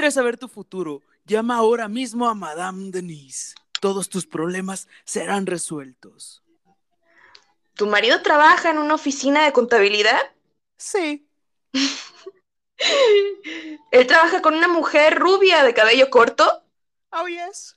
quieres 0.00 0.14
saber 0.14 0.38
tu 0.38 0.48
futuro, 0.48 1.02
llama 1.26 1.56
ahora 1.56 1.86
mismo 1.86 2.26
a 2.26 2.34
Madame 2.34 2.90
Denise. 2.90 3.54
Todos 3.82 4.08
tus 4.08 4.26
problemas 4.26 4.88
serán 5.04 5.44
resueltos. 5.44 6.42
¿Tu 7.74 7.86
marido 7.86 8.22
trabaja 8.22 8.70
en 8.70 8.78
una 8.78 8.94
oficina 8.94 9.44
de 9.44 9.52
contabilidad? 9.52 10.18
Sí. 10.78 11.28
¿Él 13.90 14.06
trabaja 14.06 14.40
con 14.40 14.54
una 14.54 14.68
mujer 14.68 15.18
rubia 15.18 15.62
de 15.64 15.74
cabello 15.74 16.08
corto? 16.08 16.64
Oh, 17.10 17.28
yes. 17.28 17.76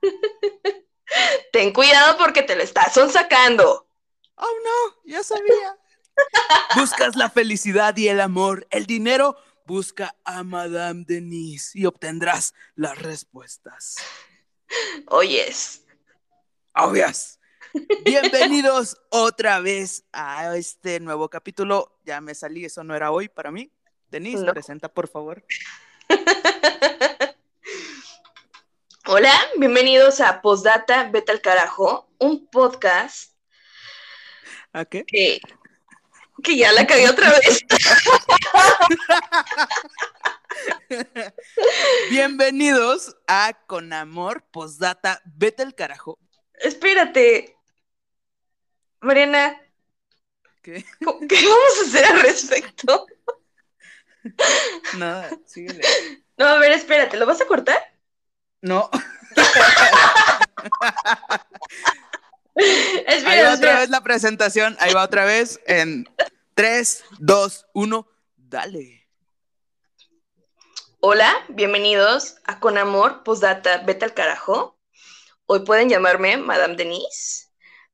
Ten 1.52 1.74
cuidado 1.74 2.16
porque 2.16 2.42
te 2.42 2.56
lo 2.56 2.62
estás 2.62 2.94
sacando. 3.12 3.86
Oh, 4.36 4.54
no, 4.64 5.02
ya 5.04 5.22
sabía. 5.22 5.76
Buscas 6.76 7.14
la 7.14 7.28
felicidad 7.28 7.94
y 7.98 8.08
el 8.08 8.22
amor, 8.22 8.66
el 8.70 8.86
dinero. 8.86 9.36
Busca 9.72 10.16
a 10.24 10.44
Madame 10.44 11.04
Denise 11.06 11.78
y 11.78 11.84
obtendrás 11.84 12.54
las 12.74 12.96
respuestas. 12.96 13.96
Oyes. 15.08 15.84
Oh, 16.74 16.94
yes. 16.94 17.38
Bienvenidos 18.06 18.96
otra 19.10 19.60
vez 19.60 20.04
a 20.10 20.56
este 20.56 21.00
nuevo 21.00 21.28
capítulo. 21.28 22.00
Ya 22.06 22.22
me 22.22 22.34
salí, 22.34 22.64
eso 22.64 22.82
no 22.82 22.96
era 22.96 23.10
hoy 23.10 23.28
para 23.28 23.50
mí. 23.50 23.70
Denise, 24.10 24.42
No. 24.42 24.54
presenta 24.54 24.88
por 24.88 25.06
favor. 25.06 25.44
Hola, 29.04 29.34
bienvenidos 29.58 30.22
a 30.22 30.40
Postdata 30.40 31.10
Vete 31.10 31.30
al 31.32 31.42
Carajo, 31.42 32.08
un 32.16 32.48
podcast 32.48 33.34
¿A 34.72 34.86
qué? 34.86 35.04
que, 35.04 35.42
que 36.42 36.56
ya 36.56 36.72
la 36.72 36.86
cagué 36.86 37.06
otra 37.10 37.32
vez. 37.32 37.60
Bienvenidos 42.10 43.16
a 43.26 43.52
Con 43.66 43.92
Amor 43.92 44.42
Postdata. 44.50 45.20
Vete 45.24 45.62
al 45.62 45.74
carajo. 45.74 46.18
Espérate. 46.54 47.56
Mariana, 49.00 49.60
¿Qué? 50.62 50.84
¿cómo- 51.04 51.20
¿qué 51.28 51.36
vamos 51.36 51.78
a 51.78 51.82
hacer 51.86 52.04
al 52.06 52.20
respecto? 52.20 53.06
Nada, 54.98 55.30
síguele. 55.46 55.82
No, 56.36 56.46
a 56.46 56.58
ver, 56.58 56.72
espérate, 56.72 57.16
¿lo 57.16 57.26
vas 57.26 57.40
a 57.40 57.46
cortar? 57.46 57.78
No. 58.60 58.90
Espera, 62.56 63.30
Ahí 63.30 63.42
va 63.44 63.54
otra 63.54 63.78
vez 63.78 63.88
la 63.88 64.00
presentación. 64.00 64.76
Ahí 64.80 64.92
va 64.92 65.04
otra 65.04 65.24
vez 65.24 65.60
en 65.66 66.08
3, 66.54 67.04
2, 67.20 67.66
1. 67.72 68.08
Dale. 68.48 69.06
Hola, 71.00 71.34
bienvenidos 71.50 72.36
a 72.44 72.60
Con 72.60 72.78
Amor, 72.78 73.22
Postdata, 73.22 73.82
Vete 73.84 74.06
al 74.06 74.14
Carajo. 74.14 74.80
Hoy 75.44 75.66
pueden 75.66 75.90
llamarme 75.90 76.38
Madame 76.38 76.74
Denise. 76.74 77.48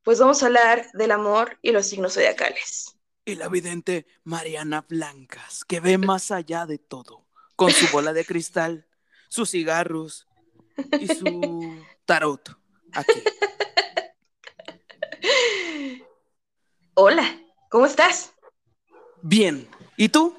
Pues 0.04 0.20
vamos 0.20 0.42
a 0.42 0.46
hablar 0.46 0.86
del 0.92 1.10
amor 1.10 1.58
y 1.60 1.72
los 1.72 1.86
signos 1.86 2.14
zodiacales. 2.14 2.96
Y 3.24 3.34
la 3.34 3.48
vidente 3.48 4.06
Mariana 4.22 4.86
Blancas, 4.88 5.64
que 5.64 5.80
ve 5.80 5.98
más 5.98 6.30
allá 6.30 6.66
de 6.66 6.78
todo, 6.78 7.26
con 7.56 7.72
su 7.72 7.88
bola 7.88 8.12
de 8.12 8.24
cristal, 8.24 8.86
sus 9.28 9.50
cigarros 9.50 10.28
y 11.00 11.08
su 11.08 11.84
tarot. 12.04 12.56
Aquí. 12.92 13.24
Hola, 16.94 17.40
¿cómo 17.70 17.86
estás? 17.86 18.34
Bien. 19.20 19.68
¿Y 19.96 20.10
tú? 20.10 20.36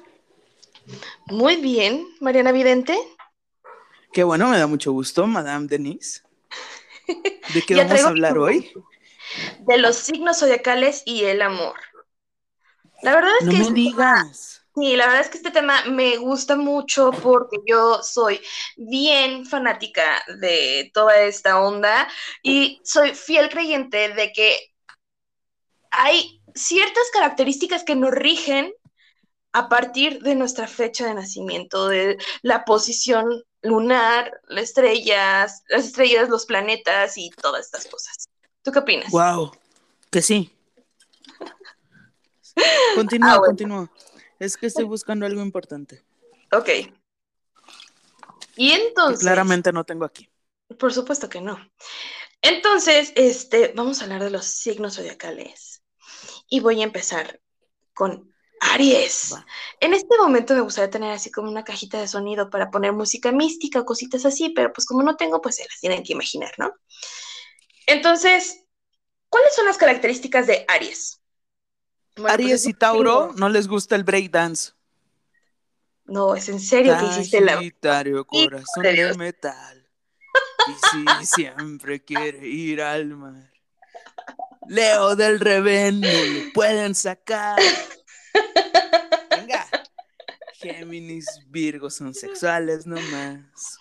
Muy 1.26 1.56
bien, 1.56 2.06
Mariana 2.20 2.52
Vidente. 2.52 2.98
Qué 4.12 4.24
bueno, 4.24 4.48
me 4.48 4.58
da 4.58 4.66
mucho 4.66 4.92
gusto, 4.92 5.26
Madame 5.26 5.66
Denise. 5.66 6.22
¿De 7.54 7.62
qué 7.62 7.74
vamos 7.84 8.02
a 8.02 8.08
hablar 8.08 8.38
hoy? 8.38 8.72
De 9.66 9.78
los 9.78 9.96
signos 9.96 10.38
zodiacales 10.38 11.02
y 11.04 11.24
el 11.24 11.42
amor. 11.42 11.74
La 13.02 13.14
verdad 13.14 13.32
es 13.40 13.46
No 13.46 13.50
que 13.50 13.56
me 13.58 13.62
este 13.62 13.74
digas. 13.74 14.62
Sí, 14.74 14.94
la 14.94 15.06
verdad 15.06 15.22
es 15.22 15.28
que 15.28 15.38
este 15.38 15.50
tema 15.50 15.84
me 15.86 16.18
gusta 16.18 16.54
mucho 16.54 17.10
porque 17.10 17.58
yo 17.66 18.02
soy 18.02 18.40
bien 18.76 19.46
fanática 19.46 20.22
de 20.38 20.90
toda 20.92 21.18
esta 21.22 21.60
onda 21.62 22.06
y 22.42 22.80
soy 22.84 23.14
fiel 23.14 23.48
creyente 23.48 24.10
de 24.12 24.32
que 24.32 24.54
hay 25.90 26.42
ciertas 26.54 27.04
características 27.12 27.84
que 27.84 27.96
nos 27.96 28.10
rigen 28.10 28.70
a 29.56 29.70
partir 29.70 30.20
de 30.22 30.34
nuestra 30.34 30.68
fecha 30.68 31.06
de 31.06 31.14
nacimiento, 31.14 31.88
de 31.88 32.18
la 32.42 32.66
posición 32.66 33.42
lunar, 33.62 34.38
las 34.48 34.64
estrellas, 34.64 35.62
las 35.68 35.86
estrellas, 35.86 36.28
los 36.28 36.44
planetas 36.44 37.16
y 37.16 37.30
todas 37.30 37.64
estas 37.64 37.86
cosas. 37.86 38.28
¿Tú 38.60 38.70
qué 38.70 38.80
opinas? 38.80 39.10
Wow, 39.10 39.52
que 40.10 40.20
sí. 40.20 40.52
Continúa, 42.94 43.32
Ah, 43.32 43.38
bueno. 43.38 43.46
continúa. 43.46 43.90
Es 44.38 44.58
que 44.58 44.66
estoy 44.66 44.84
buscando 44.84 45.24
algo 45.24 45.40
importante. 45.40 46.04
Ok. 46.52 46.68
Y 48.56 48.72
entonces... 48.72 49.20
claramente 49.20 49.72
no 49.72 49.84
tengo 49.84 50.04
aquí. 50.04 50.28
Por 50.78 50.92
supuesto 50.92 51.30
que 51.30 51.40
no. 51.40 51.58
Entonces, 52.42 53.14
este, 53.16 53.72
vamos 53.74 54.00
a 54.00 54.04
hablar 54.04 54.22
de 54.22 54.30
los 54.30 54.44
signos 54.44 54.96
zodiacales. 54.96 55.82
Y 56.46 56.60
voy 56.60 56.82
a 56.82 56.84
empezar 56.84 57.40
con 57.94 58.35
Aries. 58.72 59.34
En 59.80 59.94
este 59.94 60.16
momento 60.18 60.54
me 60.54 60.60
gustaría 60.60 60.90
tener 60.90 61.12
así 61.12 61.30
como 61.30 61.50
una 61.50 61.64
cajita 61.64 62.00
de 62.00 62.08
sonido 62.08 62.50
para 62.50 62.70
poner 62.70 62.92
música 62.92 63.32
mística 63.32 63.80
o 63.80 63.84
cositas 63.84 64.24
así, 64.24 64.50
pero 64.50 64.72
pues 64.72 64.86
como 64.86 65.02
no 65.02 65.16
tengo, 65.16 65.40
pues 65.40 65.56
se 65.56 65.64
las 65.64 65.80
tienen 65.80 66.02
que 66.02 66.12
imaginar, 66.12 66.52
¿no? 66.58 66.72
Entonces, 67.86 68.64
¿cuáles 69.28 69.54
son 69.54 69.66
las 69.66 69.76
características 69.76 70.46
de 70.46 70.64
Aries? 70.68 71.20
Bueno, 72.16 72.24
pues, 72.24 72.34
Aries 72.34 72.60
es 72.62 72.66
y 72.66 72.74
Tauro 72.74 73.32
no 73.36 73.48
les 73.48 73.68
gusta 73.68 73.94
el 73.94 74.04
breakdance. 74.04 74.72
No, 76.06 76.34
es 76.34 76.48
en 76.48 76.60
serio 76.60 76.96
que 76.98 77.06
hiciste 77.06 77.40
la... 77.40 77.54
Sagitario, 77.54 78.26
corazón 78.26 78.82
de 78.82 79.14
metal. 79.16 79.88
Y 80.68 81.20
si 81.20 81.26
siempre 81.26 82.04
quiere 82.04 82.46
ir 82.46 82.80
al 82.82 83.06
mar. 83.16 83.52
Leo 84.68 85.14
del 85.14 85.38
revén, 85.38 86.00
no 86.00 86.08
lo 86.08 86.52
pueden 86.52 86.94
sacar. 86.94 87.60
Géminis, 90.74 91.26
Virgo 91.48 91.90
son 91.90 92.14
sexuales 92.14 92.86
nomás. 92.86 93.78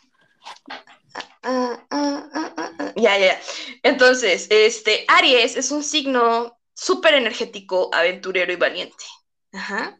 Ah, 1.43 1.85
ah, 1.91 2.29
ah, 2.33 2.53
ah, 2.57 2.93
ya, 2.95 3.17
ya. 3.17 3.39
Entonces, 3.83 4.47
este, 4.49 5.05
Aries 5.07 5.55
es 5.55 5.71
un 5.71 5.83
signo 5.83 6.57
súper 6.73 7.13
energético, 7.13 7.89
aventurero 7.93 8.51
y 8.51 8.55
valiente. 8.55 9.05
Ajá. 9.53 9.99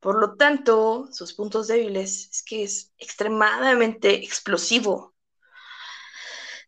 Por 0.00 0.20
lo 0.20 0.36
tanto, 0.36 1.08
sus 1.12 1.32
puntos 1.32 1.66
débiles 1.66 2.28
es 2.30 2.42
que 2.42 2.62
es 2.62 2.92
extremadamente 2.98 4.22
explosivo. 4.22 5.15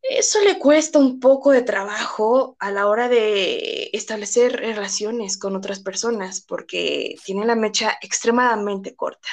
Eso 0.02 0.40
le 0.42 0.58
cuesta 0.58 0.98
un 0.98 1.20
poco 1.20 1.50
de 1.50 1.62
trabajo 1.62 2.56
a 2.60 2.70
la 2.70 2.86
hora 2.86 3.08
de 3.08 3.90
establecer 3.92 4.52
relaciones 4.56 5.36
con 5.36 5.56
otras 5.56 5.80
personas 5.80 6.40
porque 6.40 7.16
tiene 7.24 7.44
la 7.44 7.56
mecha 7.56 7.98
extremadamente 8.00 8.94
corta. 8.94 9.28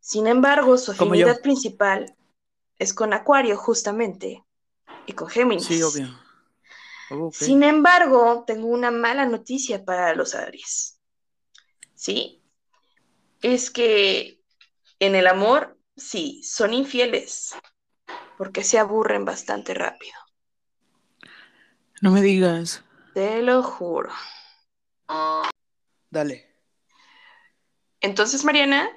Sin 0.00 0.26
embargo, 0.26 0.78
su 0.78 0.92
afinidad 0.92 1.40
principal 1.42 2.16
es 2.78 2.94
con 2.94 3.12
Acuario, 3.12 3.56
justamente, 3.56 4.42
y 5.06 5.12
con 5.12 5.28
Géminis. 5.28 5.66
Sí, 5.66 5.82
obvio. 5.82 6.08
Oh. 7.10 7.30
Sin 7.32 7.62
embargo, 7.62 8.44
tengo 8.46 8.68
una 8.68 8.90
mala 8.90 9.26
noticia 9.26 9.84
para 9.84 10.14
los 10.14 10.34
Aries. 10.34 10.98
¿Sí? 11.94 12.42
Es 13.42 13.70
que 13.70 14.40
en 14.98 15.14
el 15.14 15.26
amor, 15.26 15.78
sí, 15.96 16.42
son 16.42 16.72
infieles, 16.72 17.54
porque 18.38 18.62
se 18.62 18.78
aburren 18.78 19.24
bastante 19.24 19.74
rápido. 19.74 20.14
No 22.00 22.12
me 22.12 22.22
digas. 22.22 22.84
Te 23.12 23.42
lo 23.42 23.64
juro. 23.64 24.12
Dale. 26.08 26.46
Entonces, 28.00 28.44
Mariana, 28.44 28.88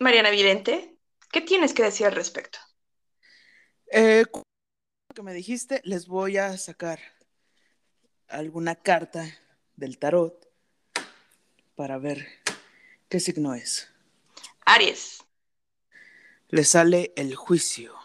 Mariana 0.00 0.30
Vidente, 0.30 0.98
¿qué 1.30 1.40
tienes 1.40 1.72
que 1.72 1.84
decir 1.84 2.06
al 2.06 2.16
respecto? 2.16 2.58
Eh, 3.92 4.24
que 5.14 5.22
me 5.22 5.34
dijiste, 5.34 5.80
les 5.84 6.08
voy 6.08 6.36
a 6.36 6.58
sacar 6.58 6.98
alguna 8.26 8.74
carta 8.74 9.24
del 9.76 9.98
tarot 9.98 10.50
para 11.76 11.96
ver 11.98 12.26
qué 13.08 13.20
signo 13.20 13.54
es. 13.54 13.88
Aries, 14.64 15.22
Le 16.48 16.64
sale 16.64 17.12
el 17.14 17.36
juicio. 17.36 18.01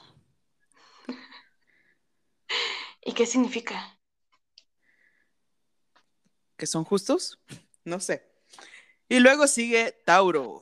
¿Y 3.07 3.13
qué 3.13 3.25
significa? 3.25 3.97
¿Que 6.57 6.67
son 6.67 6.83
justos? 6.83 7.39
No 7.85 8.01
sé. 8.01 8.29
Y 9.07 9.19
luego 9.19 9.47
sigue 9.47 9.93
Tauro. 10.05 10.61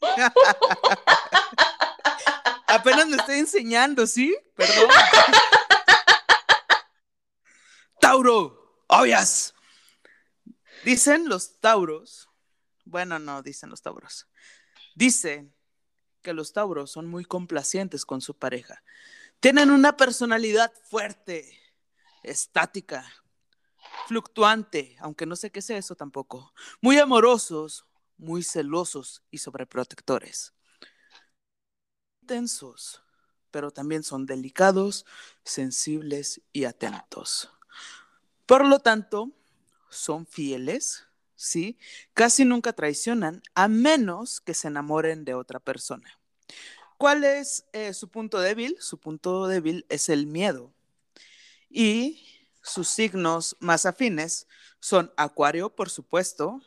Apenas 2.68 3.08
me 3.08 3.16
estoy 3.16 3.40
enseñando, 3.40 4.06
¿sí? 4.06 4.36
Perdón. 4.54 4.88
Tauro, 8.00 8.84
obvias. 8.86 9.52
Dicen 10.84 11.28
los 11.28 11.58
tauros, 11.58 12.28
bueno, 12.84 13.18
no 13.18 13.42
dicen 13.42 13.70
los 13.70 13.82
tauros, 13.82 14.28
dicen 14.94 15.52
que 16.22 16.34
los 16.34 16.52
tauros 16.52 16.92
son 16.92 17.06
muy 17.06 17.24
complacientes 17.24 18.04
con 18.04 18.20
su 18.20 18.38
pareja. 18.38 18.84
Tienen 19.44 19.70
una 19.70 19.94
personalidad 19.94 20.72
fuerte, 20.84 21.60
estática, 22.22 23.04
fluctuante, 24.06 24.96
aunque 25.00 25.26
no 25.26 25.36
sé 25.36 25.50
qué 25.50 25.58
es 25.58 25.68
eso 25.68 25.94
tampoco. 25.94 26.54
Muy 26.80 26.96
amorosos, 26.98 27.84
muy 28.16 28.42
celosos 28.42 29.22
y 29.30 29.36
sobreprotectores. 29.36 30.54
Tensos, 32.24 33.02
pero 33.50 33.70
también 33.70 34.02
son 34.02 34.24
delicados, 34.24 35.04
sensibles 35.44 36.40
y 36.54 36.64
atentos. 36.64 37.52
Por 38.46 38.64
lo 38.64 38.78
tanto, 38.78 39.30
son 39.90 40.26
fieles, 40.26 41.06
¿sí? 41.34 41.76
Casi 42.14 42.46
nunca 42.46 42.72
traicionan, 42.72 43.42
a 43.54 43.68
menos 43.68 44.40
que 44.40 44.54
se 44.54 44.68
enamoren 44.68 45.26
de 45.26 45.34
otra 45.34 45.60
persona. 45.60 46.18
¿Cuál 46.96 47.24
es 47.24 47.64
eh, 47.72 47.92
su 47.92 48.08
punto 48.08 48.40
débil? 48.40 48.76
Su 48.80 48.98
punto 48.98 49.46
débil 49.46 49.84
es 49.88 50.08
el 50.08 50.26
miedo. 50.26 50.72
Y 51.68 52.48
sus 52.62 52.88
signos 52.88 53.56
más 53.60 53.84
afines 53.86 54.46
son 54.80 55.12
Acuario, 55.16 55.74
por 55.74 55.90
supuesto, 55.90 56.60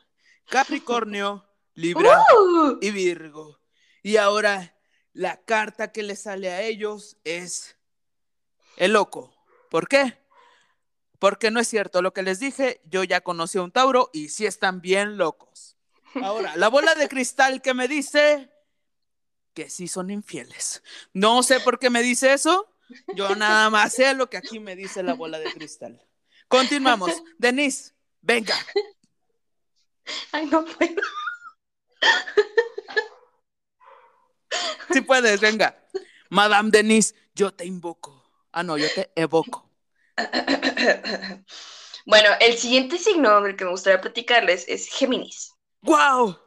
Capricornio, 0.50 1.45
Libra 1.74 2.24
¡Uh! 2.38 2.77
y 2.81 2.91
Virgo. 2.91 3.59
Y 4.03 4.18
ahora 4.18 4.75
la 5.13 5.38
carta 5.38 5.91
que 5.91 6.03
le 6.03 6.15
sale 6.15 6.51
a 6.51 6.62
ellos 6.62 7.18
es 7.24 7.77
el 8.77 8.94
loco. 8.94 9.33
¿Por 9.69 9.88
qué? 9.88 10.18
Porque 11.19 11.51
no 11.51 11.59
es 11.59 11.68
cierto 11.68 12.01
lo 12.01 12.13
que 12.13 12.21
les 12.21 12.39
dije, 12.39 12.81
yo 12.85 13.03
ya 13.03 13.21
conocí 13.21 13.57
a 13.57 13.63
un 13.63 13.71
Tauro 13.71 14.09
y 14.13 14.29
sí 14.29 14.45
están 14.45 14.81
bien 14.81 15.18
locos. 15.18 15.77
Ahora, 16.21 16.56
la 16.56 16.68
bola 16.68 16.95
de 16.95 17.07
cristal 17.07 17.62
que 17.62 17.74
me 17.74 17.88
dice 17.88 18.51
que 19.57 19.71
sí 19.71 19.88
son 19.88 20.12
infieles. 20.12 20.83
No 21.13 21.42
sé 21.42 21.59
por 21.59 21.80
qué 21.80 21.89
me 21.89 22.04
dice 22.04 22.31
eso, 22.31 22.71
yo 23.15 23.36
nada 23.36 23.71
más 23.71 23.92
sé 23.92 24.13
lo 24.13 24.30
que 24.30 24.38
aquí 24.38 24.59
me 24.59 24.75
dice 24.75 25.01
la 25.01 25.15
bola 25.15 25.39
de 25.39 25.51
cristal. 25.51 26.00
Continuamos. 26.48 27.12
Denise, 27.39 27.95
venga. 28.21 28.56
Ay, 30.31 30.45
no 30.45 30.63
puedo. 30.63 31.01
Si 34.92 35.01
puedes, 35.01 35.42
venga. 35.42 35.75
Madame 36.30 36.69
Denise, 36.69 37.15
yo 37.33 37.51
te 37.51 37.65
invoco. 37.65 38.24
Ah, 38.51 38.62
no, 38.62 38.77
yo 38.77 38.86
te 38.94 39.12
evoco. 39.15 39.71
Bueno, 42.06 42.30
el 42.42 42.60
siguiente 42.60 43.00
signo 43.00 43.42
del 43.42 43.56
que 43.56 43.65
me 43.65 43.71
gustaría 43.71 44.00
platicarles 44.00 44.65
es 44.68 44.88
Géminis. 44.88 45.56
¡Wow! 45.81 46.38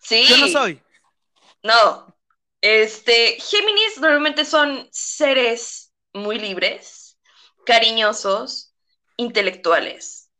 Sí. 0.00 0.24
Yo 0.28 0.36
no 0.36 0.48
soy. 0.48 0.82
No. 1.62 2.09
Este, 2.62 3.38
Géminis 3.40 3.98
normalmente 4.00 4.44
son 4.44 4.86
seres 4.92 5.92
muy 6.12 6.38
libres, 6.38 7.18
cariñosos, 7.64 8.74
intelectuales. 9.16 10.30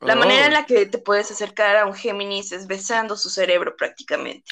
La 0.00 0.14
Oh. 0.14 0.18
manera 0.18 0.46
en 0.46 0.52
la 0.54 0.66
que 0.66 0.86
te 0.86 0.98
puedes 0.98 1.30
acercar 1.30 1.76
a 1.76 1.86
un 1.86 1.94
Géminis 1.94 2.52
es 2.52 2.66
besando 2.66 3.16
su 3.16 3.30
cerebro 3.30 3.76
prácticamente. 3.76 4.50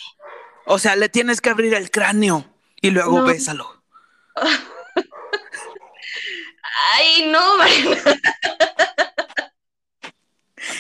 O 0.67 0.78
sea, 0.78 0.96
le 0.96 1.08
tienes 1.08 1.40
que 1.40 1.50
abrir 1.50 1.75
el 1.75 1.90
cráneo 1.90 2.44
y 2.81 2.90
luego 2.90 3.19
No. 3.19 3.25
bésalo. 3.25 3.82
Ay, 6.94 7.26
no, 7.31 7.56
Mariana. 7.58 8.20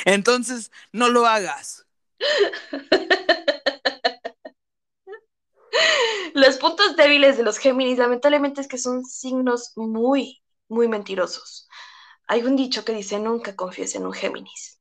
Entonces, 0.04 0.70
no 0.92 1.08
lo 1.08 1.26
hagas. 1.26 1.86
Los 6.34 6.56
puntos 6.58 6.96
débiles 6.96 7.36
de 7.36 7.42
los 7.44 7.58
Géminis, 7.58 7.98
lamentablemente, 7.98 8.60
es 8.60 8.68
que 8.68 8.78
son 8.78 9.04
signos 9.04 9.72
muy, 9.76 10.42
muy 10.68 10.88
mentirosos. 10.88 11.68
Hay 12.28 12.42
un 12.44 12.56
dicho 12.56 12.84
que 12.84 12.92
dice: 12.94 13.18
nunca 13.20 13.56
confíes 13.56 13.94
en 13.96 14.06
un 14.06 14.12
Géminis. 14.12 14.80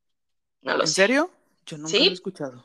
No 0.62 0.76
lo 0.76 0.86
¿En 0.86 0.94
sé. 0.94 0.94
serio? 0.94 1.30
Yo 1.66 1.76
nunca 1.76 2.02
¿Sí? 2.02 2.06
lo 2.06 2.12
he 2.12 2.14
escuchado. 2.14 2.64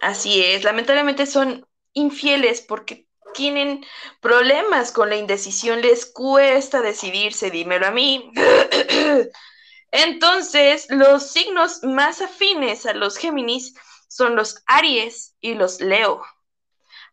Así 0.00 0.42
es, 0.44 0.64
lamentablemente 0.64 1.26
son 1.26 1.66
infieles 1.92 2.60
porque 2.60 3.06
tienen 3.34 3.84
problemas 4.20 4.92
con 4.92 5.08
la 5.10 5.16
indecisión, 5.16 5.80
les 5.82 6.06
cuesta 6.06 6.80
decidirse, 6.82 7.50
dímelo 7.50 7.86
a 7.86 7.90
mí. 7.90 8.30
Entonces, 9.90 10.86
los 10.90 11.30
signos 11.30 11.82
más 11.82 12.20
afines 12.22 12.86
a 12.86 12.94
los 12.94 13.16
Géminis 13.16 13.74
son 14.08 14.36
los 14.36 14.62
Aries 14.66 15.34
y 15.40 15.54
los 15.54 15.80
Leo. 15.80 16.22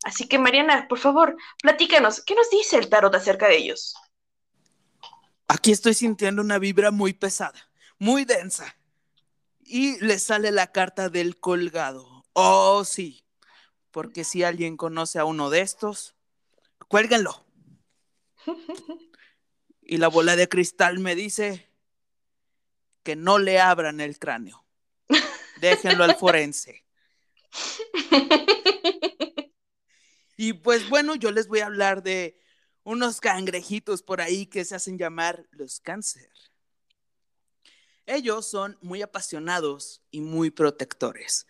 Así 0.06 0.28
que, 0.28 0.38
Mariana, 0.38 0.88
por 0.88 1.00
favor, 1.00 1.36
platícanos, 1.63 2.22
¿qué 2.22 2.36
nos 2.36 2.48
dice 2.52 2.78
el 2.78 2.90
tarot 2.90 3.13
acerca 3.16 3.48
de 3.48 3.57
ellos? 3.57 3.96
Aquí 5.48 5.72
estoy 5.72 5.96
sintiendo 5.96 6.44
una 6.44 6.60
vibra 6.60 6.92
muy 6.92 7.13
pesada, 7.13 7.72
muy 7.98 8.24
densa. 8.24 8.78
Y 9.62 10.00
le 10.06 10.19
sale 10.19 10.52
la 10.52 10.72
carta 10.72 11.10
del 11.10 11.40
colgado. 11.40 12.24
Oh, 12.34 12.86
sí. 12.86 13.25
Porque 13.90 14.24
si 14.24 14.44
alguien 14.44 14.78
conoce 14.78 15.18
a 15.18 15.25
uno 15.25 15.50
de 15.50 15.62
estos, 15.62 16.16
cuélguenlo. 16.88 17.44
Y 19.88 19.98
la 19.98 20.08
bola 20.08 20.36
de 20.36 20.50
cristal 20.50 20.98
me 20.98 21.13
dice 21.13 21.69
que 23.04 23.16
no 23.16 23.38
le 23.38 23.60
abran 23.60 24.01
el 24.01 24.18
cráneo. 24.18 24.66
Déjenlo 25.62 26.04
al 26.04 26.16
forense. 26.16 26.84
Y 30.38 30.54
pues 30.54 30.90
bueno, 30.90 31.16
yo 31.16 31.32
les 31.32 31.48
voy 31.48 31.60
a 31.60 31.68
hablar 31.68 32.04
de 32.04 32.38
unos 32.84 33.20
cangrejitos 33.20 34.04
por 34.04 34.22
ahí 34.22 34.46
que 34.46 34.66
se 34.66 34.76
hacen 34.76 34.98
llamar 34.98 35.48
los 35.52 35.80
cáncer. 35.80 36.30
Ellos 38.06 38.48
son 38.48 38.78
muy 38.82 39.02
apasionados 39.02 40.02
y 40.12 40.22
muy 40.22 40.51
protectores. 40.51 41.48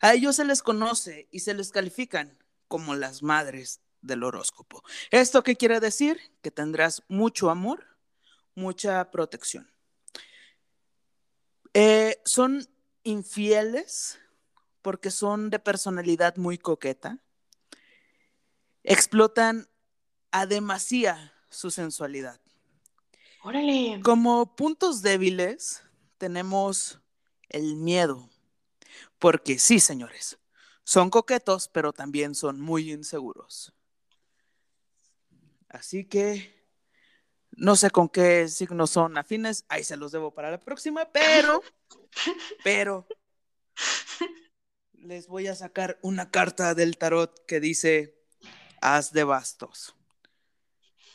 A 0.00 0.14
ellos 0.14 0.36
se 0.36 0.44
les 0.44 0.62
conoce 0.62 1.28
y 1.30 1.40
se 1.40 1.54
les 1.54 1.70
califican 1.70 2.36
como 2.66 2.94
las 2.96 3.22
madres 3.22 3.80
del 4.00 4.24
horóscopo. 4.24 4.82
¿Esto 5.10 5.44
qué 5.44 5.56
quiere 5.56 5.78
decir? 5.78 6.20
Que 6.42 6.50
tendrás 6.50 7.04
mucho 7.06 7.50
amor, 7.50 7.86
mucha 8.56 9.10
protección. 9.12 9.70
Eh, 11.74 12.20
son 12.24 12.66
infieles 13.04 14.18
porque 14.82 15.10
son 15.10 15.50
de 15.50 15.60
personalidad 15.60 16.36
muy 16.36 16.58
coqueta. 16.58 17.18
Explotan 18.84 19.68
a 20.30 20.46
demasía 20.46 21.32
su 21.50 21.70
sensualidad. 21.70 22.40
Órale. 23.42 24.00
Como 24.02 24.56
puntos 24.56 25.02
débiles 25.02 25.82
tenemos 26.18 27.00
el 27.48 27.76
miedo, 27.76 28.28
porque 29.18 29.58
sí, 29.58 29.80
señores, 29.80 30.38
son 30.84 31.10
coquetos, 31.10 31.68
pero 31.68 31.92
también 31.92 32.34
son 32.34 32.60
muy 32.60 32.92
inseguros. 32.92 33.74
Así 35.68 36.04
que 36.04 36.62
no 37.56 37.76
sé 37.76 37.90
con 37.90 38.08
qué 38.08 38.48
signos 38.48 38.90
son 38.90 39.16
afines, 39.18 39.64
ahí 39.68 39.84
se 39.84 39.96
los 39.96 40.12
debo 40.12 40.32
para 40.32 40.50
la 40.50 40.58
próxima, 40.58 41.10
pero, 41.12 41.62
pero, 42.64 43.06
les 44.94 45.26
voy 45.26 45.46
a 45.48 45.54
sacar 45.54 45.98
una 46.02 46.30
carta 46.30 46.74
del 46.74 46.96
tarot 46.96 47.44
que 47.46 47.60
dice 47.60 48.21
As 48.82 49.12
de 49.12 49.22
bastos. 49.22 49.94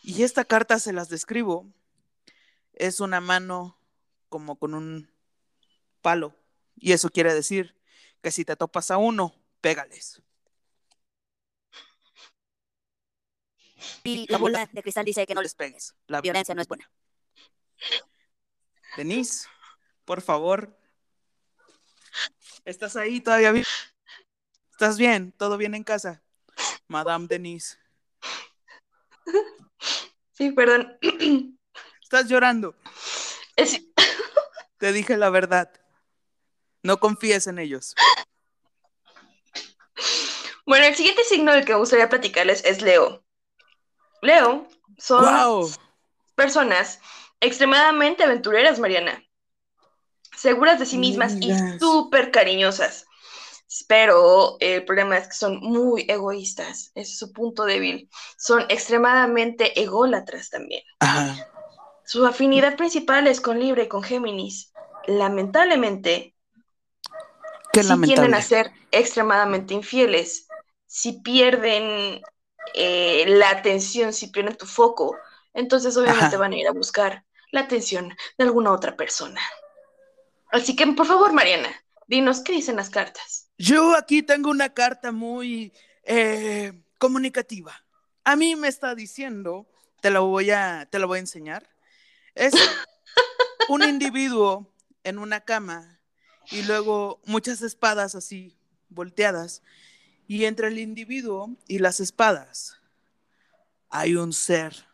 Y 0.02 0.24
esta 0.24 0.46
carta 0.46 0.80
se 0.80 0.94
las 0.94 1.10
describo 1.10 1.68
es 2.72 3.02
una 3.02 3.20
mano 3.20 3.78
como 4.30 4.58
con 4.58 4.74
un 4.74 5.12
palo. 6.02 6.34
Y 6.78 6.94
eso 6.94 7.10
quiere 7.10 7.34
decir 7.34 7.76
que 8.22 8.32
si 8.32 8.46
te 8.46 8.56
topas 8.56 8.90
a 8.90 8.98
uno, 8.98 9.36
pégales. 9.60 10.22
Y 14.06 14.32
la 14.32 14.38
bola 14.38 14.66
de 14.72 14.82
cristal 14.82 15.04
dice 15.04 15.26
que 15.26 15.36
no 15.36 15.42
les 15.42 15.54
pegues. 15.54 15.94
La 16.08 16.22
violencia 16.22 16.56
no 16.56 16.62
es 16.62 16.68
buena. 16.70 16.90
Denise, 18.96 19.48
por 20.06 20.22
favor. 20.22 20.80
¿Estás 22.64 22.96
ahí 22.96 23.20
todavía? 23.20 23.52
bien? 23.52 23.66
¿Estás 24.72 24.98
bien? 24.98 25.34
¿Todo 25.34 25.58
bien 25.58 25.76
en 25.76 25.84
casa? 25.84 26.24
Madame 26.88 27.28
Denise. 27.28 27.78
Sí, 30.34 30.52
perdón. 30.52 30.98
Estás 32.02 32.28
llorando. 32.30 32.76
Es- 33.56 33.82
Te 34.78 34.92
dije 34.92 35.18
la 35.18 35.30
verdad. 35.30 35.72
No 36.84 37.00
confíes 37.00 37.48
en 37.48 37.60
ellos. 37.60 37.96
Bueno, 40.66 40.86
el 40.86 40.96
siguiente 40.96 41.24
signo 41.24 41.54
del 41.54 41.66
que 41.66 41.74
me 41.74 41.80
gustaría 41.80 42.08
platicarles 42.10 42.64
es 42.66 42.82
Leo. 42.82 43.26
Leo 44.22 44.68
son 44.98 45.24
¡Wow! 45.26 45.72
personas 46.36 47.00
extremadamente 47.40 48.24
aventureras, 48.24 48.80
Mariana. 48.80 49.24
Seguras 50.36 50.78
de 50.78 50.86
sí 50.86 51.00
mismas 51.00 51.34
y 51.42 51.52
súper 51.80 52.32
cariñosas. 52.32 53.07
Pero 53.88 54.58
el 54.60 54.86
problema 54.86 55.18
es 55.18 55.28
que 55.28 55.34
son 55.34 55.60
muy 55.60 56.06
egoístas. 56.08 56.92
Ese 56.96 57.12
es 57.12 57.18
su 57.20 57.34
punto 57.34 57.66
débil. 57.66 58.10
Son 58.38 58.62
extremadamente 58.70 59.80
ególatras 59.80 60.50
también. 60.50 60.84
Ajá. 61.00 61.36
Su 62.06 62.26
afinidad 62.26 62.78
principal 62.78 63.28
es 63.28 63.42
con 63.42 63.60
Libra 63.60 63.84
y 63.84 63.88
con 63.88 64.04
Géminis. 64.04 64.72
Lamentablemente, 65.08 66.36
Qué 67.72 67.84
sí 67.84 67.90
lamentable. 67.90 68.16
tienden 68.16 68.34
a 68.34 68.42
ser 68.42 68.72
extremadamente 68.92 69.74
infieles. 69.74 70.48
Si 70.86 71.22
pierden 71.22 72.22
eh, 72.74 73.26
la 73.28 73.50
atención, 73.50 74.14
si 74.14 74.28
pierden 74.28 74.56
tu 74.58 74.66
foco, 74.66 75.16
entonces 75.54 75.98
obviamente 75.98 76.36
Ajá. 76.36 76.38
van 76.38 76.54
a 76.54 76.58
ir 76.58 76.68
a 76.68 76.72
buscar 76.72 77.26
la 77.52 77.62
atención 77.62 78.16
de 78.38 78.44
alguna 78.44 78.72
otra 78.72 78.96
persona. 78.96 79.42
Así 80.52 80.76
que, 80.76 80.88
por 80.88 81.06
favor, 81.06 81.34
Mariana, 81.34 81.70
dinos 82.08 82.42
qué 82.42 82.54
dicen 82.54 82.78
las 82.78 82.90
cartas. 82.90 83.47
Yo 83.58 83.96
aquí 83.96 84.22
tengo 84.22 84.52
una 84.52 84.74
carta 84.74 85.12
muy 85.12 85.74
eh, 86.04 86.74
comunicativa. 87.00 87.84
A 88.24 88.36
mí 88.36 88.56
me 88.56 88.68
está 88.68 88.94
diciendo, 88.94 89.68
te 90.00 90.12
la 90.12 90.20
voy 90.20 90.52
a, 90.52 90.88
te 90.92 91.00
la 91.00 91.08
voy 91.08 91.18
a 91.18 91.22
enseñar. 91.22 91.68
Es 92.36 92.54
un 93.70 93.84
individuo 93.84 94.72
en 95.04 95.18
una 95.18 95.42
cama 95.42 96.00
y 96.52 96.64
luego 96.64 97.20
muchas 97.26 97.64
espadas 97.64 98.14
así 98.14 98.56
volteadas. 98.90 99.64
Y 100.28 100.46
entre 100.46 100.68
el 100.68 100.78
individuo 100.78 101.50
y 101.68 101.80
las 101.80 102.00
espadas 102.00 102.80
hay 103.90 104.16
un 104.16 104.34
ser 104.34 104.86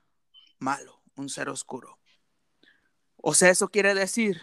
malo, 0.58 1.02
un 1.16 1.28
ser 1.28 1.50
oscuro. 1.50 2.00
O 3.18 3.34
sea, 3.34 3.50
eso 3.50 3.68
quiere 3.68 3.94
decir 3.94 4.42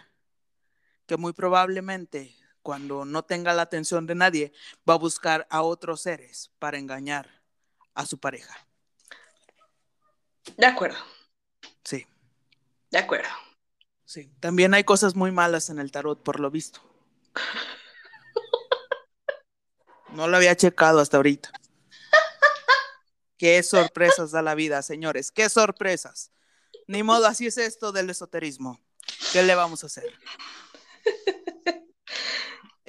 que 1.07 1.17
muy 1.17 1.33
probablemente 1.33 2.35
cuando 2.61 3.05
no 3.05 3.23
tenga 3.23 3.53
la 3.53 3.63
atención 3.63 4.05
de 4.07 4.15
nadie, 4.15 4.53
va 4.89 4.93
a 4.95 4.97
buscar 4.97 5.47
a 5.49 5.61
otros 5.61 6.01
seres 6.01 6.51
para 6.59 6.77
engañar 6.77 7.41
a 7.93 8.05
su 8.05 8.17
pareja. 8.19 8.55
De 10.57 10.65
acuerdo, 10.65 10.97
Sí, 11.83 12.05
de 12.89 12.97
acuerdo. 12.99 13.29
sí. 14.05 14.31
También 14.39 14.73
hay 14.73 14.83
cosas 14.83 15.15
muy 15.15 15.31
malas 15.31 15.69
en 15.69 15.79
el 15.79 15.91
tarot, 15.91 16.21
por 16.23 16.39
lo 16.39 16.49
visto. 16.51 16.81
No 20.13 20.27
lo 20.27 20.35
había 20.35 20.57
checado 20.57 20.99
hasta 20.99 21.15
ahorita. 21.15 21.51
Qué 23.37 23.63
sorpresas 23.63 24.31
da 24.31 24.41
la 24.41 24.55
vida, 24.55 24.81
señores. 24.81 25.31
Qué 25.31 25.47
sorpresas. 25.47 26.31
Ni 26.85 27.01
modo, 27.01 27.27
así 27.27 27.47
es 27.47 27.57
esto 27.57 27.93
del 27.93 28.09
esoterismo. 28.09 28.77
¿Qué 29.31 29.41
le 29.41 29.55
vamos 29.55 29.83
a 29.83 29.87
hacer? 29.87 30.03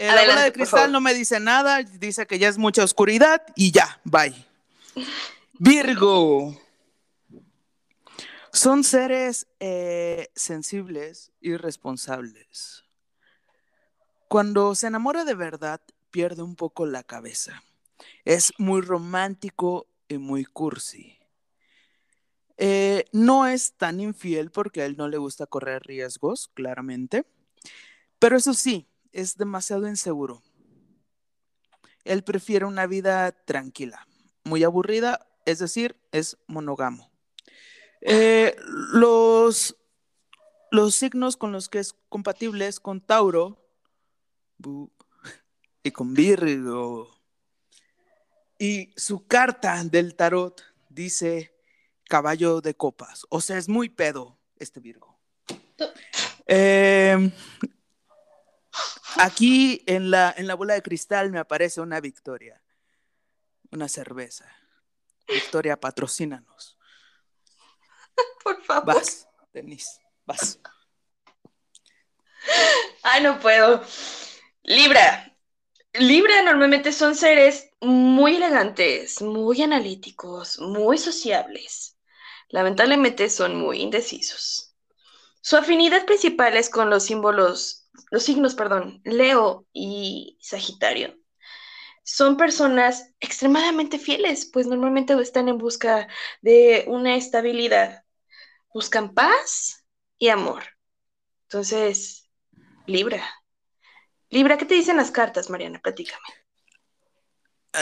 Eh, 0.03 0.07
la 0.07 0.15
bola 0.15 0.23
Adelante, 0.23 0.45
de 0.47 0.53
cristal 0.53 0.91
no 0.91 1.01
me 1.01 1.15
dice 1.15 1.39
nada, 1.39 1.81
dice 1.81 2.27
que 2.27 2.41
ya 2.41 2.49
es 2.49 2.59
mucha 2.59 2.83
oscuridad 2.83 3.41
y 3.55 3.71
ya, 3.71 4.01
bye. 4.03 4.35
Virgo. 5.61 6.61
Son 8.53 8.83
seres 8.83 9.47
eh, 9.61 10.29
sensibles 10.35 11.31
y 11.41 11.57
responsables. 11.57 12.83
Cuando 14.27 14.75
se 14.75 14.89
enamora 14.89 15.25
de 15.25 15.37
verdad, 15.37 15.81
pierde 16.11 16.43
un 16.43 16.57
poco 16.57 16.85
la 16.85 17.05
cabeza. 17.05 17.63
Es 18.25 18.53
muy 18.59 18.81
romántico 18.81 19.87
y 20.09 20.19
muy 20.19 20.45
cursi. 20.45 21.17
Eh, 22.57 23.05
no 23.13 23.47
es 23.47 23.75
tan 23.75 24.01
infiel 24.01 24.51
porque 24.51 24.83
a 24.83 24.87
él 24.87 24.97
no 24.97 25.07
le 25.07 25.19
gusta 25.19 25.47
correr 25.47 25.85
riesgos, 25.85 26.51
claramente. 26.55 27.25
Pero 28.19 28.37
eso 28.37 28.53
sí, 28.53 28.89
es 29.13 29.37
demasiado 29.37 29.89
inseguro. 29.89 30.43
Él 32.05 32.25
prefiere 32.25 32.65
una 32.65 32.87
vida 32.87 33.33
tranquila, 33.33 34.07
muy 34.45 34.65
aburrida, 34.65 35.27
es 35.47 35.59
decir, 35.59 35.97
es 36.11 36.37
monógamo. 36.47 37.11
Eh, 38.01 38.57
los, 38.93 39.77
los 40.71 40.95
signos 40.95 41.37
con 41.37 41.53
los 41.53 41.69
que 41.69 41.79
es 41.79 41.95
compatible 42.09 42.67
es 42.67 42.81
con 42.81 43.01
Tauro 43.01 43.59
y 45.83 45.91
con 45.91 46.15
Virgo. 46.15 47.11
Y 48.59 48.93
su 48.97 49.27
carta 49.27 49.83
del 49.85 50.15
tarot 50.15 50.63
dice 50.89 51.55
caballo 52.09 52.61
de 52.61 52.75
copas. 52.75 53.27
O 53.29 53.41
sea, 53.41 53.59
es 53.59 53.69
muy 53.69 53.89
pedo 53.89 54.39
este 54.59 54.81
Virgo. 54.81 55.19
Eh, 56.47 57.33
aquí 59.17 59.83
en 59.87 60.11
la, 60.11 60.35
en 60.37 60.47
la 60.47 60.55
bola 60.55 60.75
de 60.75 60.83
cristal 60.83 61.31
me 61.31 61.39
aparece 61.39 61.81
una 61.81 62.01
victoria, 62.01 62.63
una 63.71 63.89
cerveza. 63.89 64.51
Victoria, 65.29 65.79
patrocínanos. 65.79 66.79
Por 68.43 68.63
favor. 68.63 68.95
Vas, 68.95 69.29
Denise, 69.53 70.01
vas. 70.27 70.59
Ay, 73.03 73.23
no 73.23 73.39
puedo. 73.41 73.83
Libra. 74.63 75.29
Libra 75.95 76.43
normalmente 76.43 76.91
son 76.93 77.15
seres 77.15 77.69
muy 77.81 78.37
elegantes, 78.37 79.21
muy 79.21 79.63
analíticos, 79.63 80.59
muy 80.59 80.97
sociables. 80.97 81.99
Lamentablemente 82.49 83.29
son 83.29 83.57
muy 83.57 83.81
indecisos. 83.81 84.75
Su 85.43 85.57
afinidad 85.57 86.07
principal 86.07 86.57
es 86.57 86.71
con 86.71 86.89
los 86.89 87.05
símbolos, 87.05 87.82
los 88.11 88.23
signos, 88.23 88.55
perdón, 88.55 89.01
Leo 89.05 89.67
y 89.73 90.39
Sagitario. 90.41 91.17
Son 92.05 92.37
personas 92.37 93.15
extremadamente 93.21 93.99
fieles, 93.99 94.51
pues 94.53 94.67
normalmente 94.67 95.15
están 95.21 95.49
en 95.49 95.59
busca 95.59 96.09
de 96.41 96.85
una 96.89 97.17
estabilidad. 97.17 98.05
Buscan 98.75 99.15
paz 99.15 99.87
y 100.19 100.29
amor. 100.29 100.65
Entonces, 101.45 102.29
Libra. 102.87 103.23
Libra, 104.31 104.57
¿qué 104.57 104.65
te 104.65 104.75
dicen 104.75 104.97
las 104.97 105.11
cartas, 105.11 105.51
Mariana? 105.51 105.81
Platícame. 105.81 106.27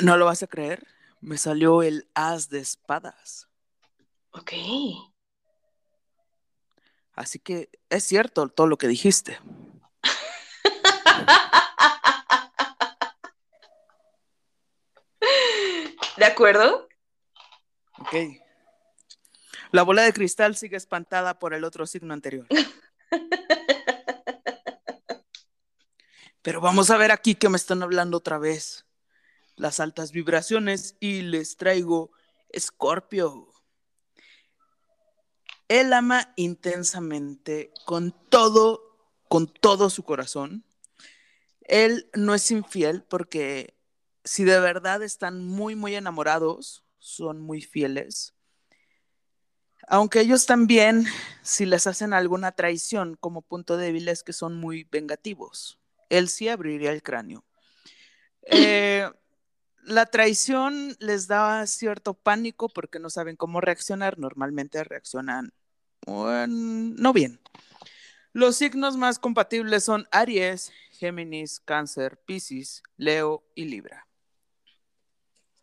No 0.02 0.16
lo 0.16 0.26
vas 0.26 0.42
a 0.42 0.46
creer, 0.46 0.86
me 1.20 1.38
salió 1.38 1.82
el 1.82 2.08
as 2.14 2.48
de 2.48 2.60
espadas. 2.60 3.48
Ok. 4.32 4.52
Así 7.12 7.38
que 7.38 7.70
es 7.88 8.04
cierto 8.04 8.48
todo 8.48 8.66
lo 8.66 8.78
que 8.78 8.88
dijiste. 8.88 9.38
¿De 16.20 16.26
acuerdo? 16.26 16.86
Ok. 17.98 18.14
La 19.70 19.82
bola 19.84 20.02
de 20.02 20.12
cristal 20.12 20.54
sigue 20.54 20.76
espantada 20.76 21.38
por 21.38 21.54
el 21.54 21.64
otro 21.64 21.86
signo 21.86 22.12
anterior. 22.12 22.46
Pero 26.42 26.60
vamos 26.60 26.90
a 26.90 26.98
ver 26.98 27.10
aquí 27.10 27.36
que 27.36 27.48
me 27.48 27.56
están 27.56 27.82
hablando 27.82 28.18
otra 28.18 28.36
vez. 28.36 28.84
Las 29.56 29.80
altas 29.80 30.12
vibraciones 30.12 30.94
y 31.00 31.22
les 31.22 31.56
traigo 31.56 32.12
Escorpio. 32.50 33.48
Él 35.68 35.94
ama 35.94 36.34
intensamente 36.36 37.72
con 37.86 38.14
todo, 38.28 38.94
con 39.26 39.46
todo 39.46 39.88
su 39.88 40.02
corazón. 40.02 40.66
Él 41.62 42.10
no 42.12 42.34
es 42.34 42.50
infiel 42.50 43.04
porque 43.04 43.79
si 44.24 44.44
de 44.44 44.60
verdad 44.60 45.02
están 45.02 45.44
muy, 45.44 45.74
muy 45.74 45.94
enamorados, 45.94 46.84
son 46.98 47.40
muy 47.40 47.62
fieles. 47.62 48.34
Aunque 49.88 50.20
ellos 50.20 50.46
también, 50.46 51.06
si 51.42 51.66
les 51.66 51.86
hacen 51.86 52.12
alguna 52.12 52.52
traición 52.52 53.16
como 53.18 53.42
punto 53.42 53.76
débil, 53.76 54.08
es 54.08 54.22
que 54.22 54.32
son 54.32 54.56
muy 54.56 54.84
vengativos. 54.84 55.78
Él 56.08 56.28
sí 56.28 56.48
abriría 56.48 56.92
el 56.92 57.02
cráneo. 57.02 57.44
Eh, 58.42 59.10
la 59.84 60.06
traición 60.06 60.96
les 61.00 61.26
da 61.26 61.66
cierto 61.66 62.14
pánico 62.14 62.68
porque 62.68 62.98
no 62.98 63.10
saben 63.10 63.36
cómo 63.36 63.60
reaccionar. 63.60 64.18
Normalmente 64.18 64.84
reaccionan 64.84 65.52
bueno, 66.06 66.94
no 66.96 67.12
bien. 67.12 67.40
Los 68.32 68.56
signos 68.56 68.96
más 68.96 69.18
compatibles 69.18 69.84
son 69.84 70.06
Aries, 70.10 70.72
Géminis, 70.92 71.60
Cáncer, 71.60 72.18
Piscis, 72.24 72.82
Leo 72.96 73.44
y 73.54 73.64
Libra. 73.64 74.06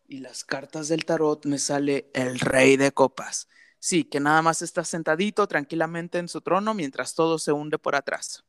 Y 0.08 0.18
las 0.20 0.42
cartas 0.42 0.88
del 0.88 1.04
tarot 1.04 1.44
me 1.44 1.58
sale 1.58 2.10
el 2.14 2.40
rey 2.40 2.76
de 2.76 2.92
copas. 2.92 3.46
Sí, 3.78 4.04
que 4.04 4.20
nada 4.20 4.42
más 4.42 4.62
está 4.62 4.82
sentadito 4.82 5.46
tranquilamente 5.46 6.18
en 6.18 6.28
su 6.28 6.40
trono 6.40 6.74
mientras 6.74 7.14
todo 7.14 7.38
se 7.38 7.52
hunde 7.52 7.78
por 7.78 7.94
atrás. 7.94 8.42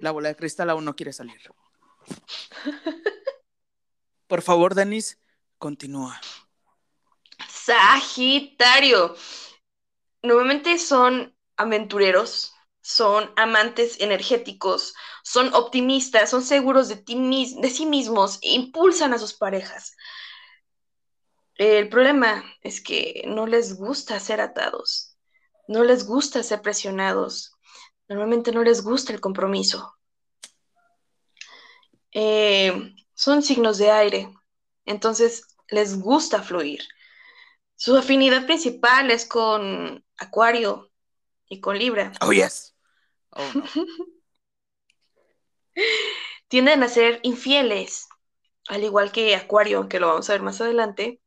La 0.00 0.10
bola 0.10 0.28
de 0.28 0.36
cristal 0.36 0.70
aún 0.70 0.84
no 0.84 0.94
quiere 0.94 1.12
salir. 1.12 1.40
Por 4.26 4.42
favor, 4.42 4.74
Denis, 4.74 5.18
continúa. 5.58 6.20
Sagitario. 7.48 9.16
Normalmente 10.22 10.78
son 10.78 11.34
aventureros, 11.56 12.54
son 12.84 13.30
amantes 13.36 13.98
energéticos, 13.98 14.94
son 15.22 15.54
optimistas, 15.54 16.28
son 16.28 16.42
seguros 16.42 16.88
de, 16.88 16.96
ti 16.96 17.16
de 17.58 17.70
sí 17.70 17.86
mismos, 17.86 18.38
e 18.42 18.52
impulsan 18.52 19.14
a 19.14 19.18
sus 19.18 19.32
parejas. 19.32 19.96
El 21.54 21.88
problema 21.88 22.44
es 22.60 22.82
que 22.82 23.22
no 23.26 23.46
les 23.46 23.78
gusta 23.78 24.20
ser 24.20 24.42
atados, 24.42 25.16
no 25.66 25.82
les 25.82 26.04
gusta 26.04 26.42
ser 26.42 26.60
presionados, 26.60 27.52
normalmente 28.06 28.52
no 28.52 28.62
les 28.62 28.84
gusta 28.84 29.14
el 29.14 29.20
compromiso. 29.20 29.94
Eh, 32.12 32.94
son 33.14 33.42
signos 33.42 33.78
de 33.78 33.90
aire, 33.90 34.28
entonces 34.84 35.56
les 35.68 35.98
gusta 35.98 36.42
fluir. 36.42 36.82
Su 37.76 37.96
afinidad 37.96 38.44
principal 38.44 39.10
es 39.10 39.24
con 39.24 40.04
Acuario 40.18 40.90
y 41.48 41.60
con 41.60 41.78
Libra. 41.78 42.12
Oh, 42.20 42.30
yes. 42.30 42.73
Oh, 43.34 43.50
no. 43.54 43.64
Tienden 46.48 46.82
a 46.82 46.88
ser 46.88 47.20
infieles, 47.22 48.06
al 48.68 48.84
igual 48.84 49.12
que 49.12 49.34
Acuario, 49.34 49.78
aunque 49.78 49.98
lo 49.98 50.08
vamos 50.08 50.28
a 50.28 50.34
ver 50.34 50.42
más 50.42 50.60
adelante, 50.60 51.20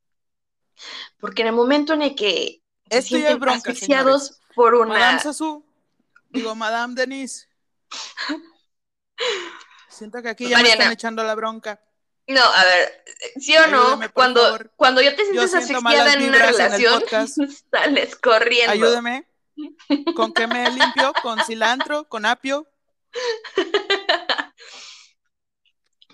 porque 1.20 1.42
en 1.42 1.50
el 1.50 1.54
momento 1.54 1.94
en 1.94 2.02
el 2.02 2.16
que 2.16 2.62
se 2.90 3.02
sienten 3.02 3.40
bronca, 3.40 3.58
asfixiados 3.58 4.28
señores. 4.28 4.48
por 4.56 4.76
una... 4.76 4.94
Madame 4.94 5.20
Sassou, 5.20 5.66
digo, 6.30 6.56
Madame 6.56 6.96
Denise. 6.96 7.48
Siento 9.90 10.22
que 10.22 10.30
aquí 10.30 10.48
ya 10.48 10.60
me 10.60 10.70
están 10.70 10.92
echando 10.92 11.24
la 11.24 11.34
bronca. 11.34 11.82
No, 12.28 12.42
a 12.42 12.66
ver, 12.66 13.04
¿sí 13.40 13.58
o 13.58 13.68
no? 13.68 14.00
Cuando, 14.14 14.42
favor. 14.42 14.72
cuando 14.76 15.02
ya 15.02 15.16
te 15.16 15.24
sientes 15.24 15.50
siento 15.50 15.78
asfixiada 15.78 16.14
en 16.14 16.30
una 16.30 16.38
en 16.38 16.44
relación, 16.44 17.00
podcast. 17.00 17.38
sales 17.72 18.16
corriendo. 18.18 18.74
Ayúdeme. 18.74 19.27
¿Con 20.16 20.34
qué 20.34 20.48
me 20.48 20.70
limpio? 20.72 21.14
¿Con 21.22 21.40
cilantro? 21.44 22.08
¿Con 22.08 22.26
apio? 22.26 22.68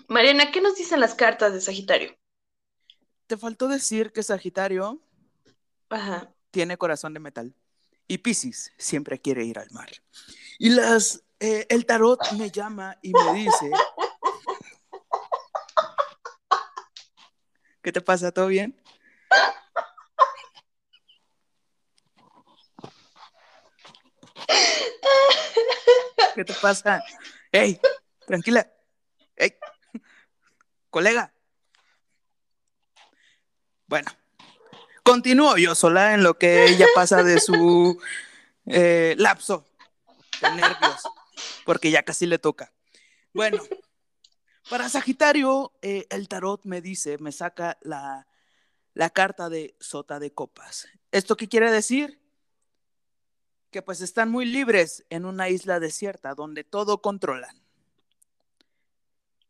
Mariana, 0.08 0.50
¿qué 0.52 0.60
nos 0.60 0.76
dicen 0.76 1.00
las 1.00 1.14
cartas 1.14 1.52
de 1.52 1.60
Sagitario? 1.60 2.16
Te 3.26 3.36
faltó 3.36 3.68
decir 3.68 4.12
que 4.12 4.22
Sagitario 4.22 5.00
Ajá. 5.88 6.32
tiene 6.50 6.76
corazón 6.76 7.14
de 7.14 7.20
metal. 7.20 7.54
Y 8.06 8.18
Piscis 8.18 8.72
siempre 8.76 9.18
quiere 9.20 9.44
ir 9.44 9.58
al 9.58 9.70
mar. 9.70 9.88
Y 10.58 10.70
las 10.70 11.24
eh, 11.40 11.66
el 11.68 11.84
tarot 11.86 12.20
me 12.32 12.50
llama 12.50 12.98
y 13.02 13.12
me 13.12 13.32
dice. 13.34 13.70
¿Qué 17.82 17.92
te 17.92 18.00
pasa? 18.00 18.32
¿Todo 18.32 18.46
bien? 18.46 18.74
¿Qué 26.34 26.44
te 26.44 26.54
pasa? 26.54 27.02
¡Ey! 27.52 27.80
Tranquila. 28.26 28.68
¡Ey! 29.36 29.54
Colega. 30.90 31.32
Bueno, 33.86 34.10
continúo 35.04 35.56
yo 35.56 35.74
sola 35.74 36.14
en 36.14 36.22
lo 36.22 36.38
que 36.38 36.64
ella 36.64 36.86
pasa 36.94 37.22
de 37.22 37.38
su 37.38 38.00
eh, 38.66 39.14
lapso 39.18 39.66
de 40.40 40.50
nervios, 40.52 41.02
porque 41.64 41.90
ya 41.90 42.02
casi 42.02 42.26
le 42.26 42.38
toca. 42.38 42.72
Bueno, 43.32 43.62
para 44.70 44.88
Sagitario, 44.88 45.72
eh, 45.82 46.06
el 46.10 46.28
tarot 46.28 46.64
me 46.64 46.80
dice, 46.80 47.18
me 47.18 47.30
saca 47.30 47.78
la, 47.82 48.26
la 48.94 49.10
carta 49.10 49.48
de 49.48 49.76
sota 49.78 50.18
de 50.18 50.32
copas. 50.32 50.88
¿Esto 51.12 51.36
qué 51.36 51.46
quiere 51.46 51.70
decir? 51.70 52.23
Que 53.74 53.82
pues 53.82 54.00
están 54.02 54.30
muy 54.30 54.44
libres 54.44 55.04
en 55.10 55.24
una 55.24 55.48
isla 55.48 55.80
desierta 55.80 56.36
donde 56.36 56.62
todo 56.62 57.02
controlan. 57.02 57.60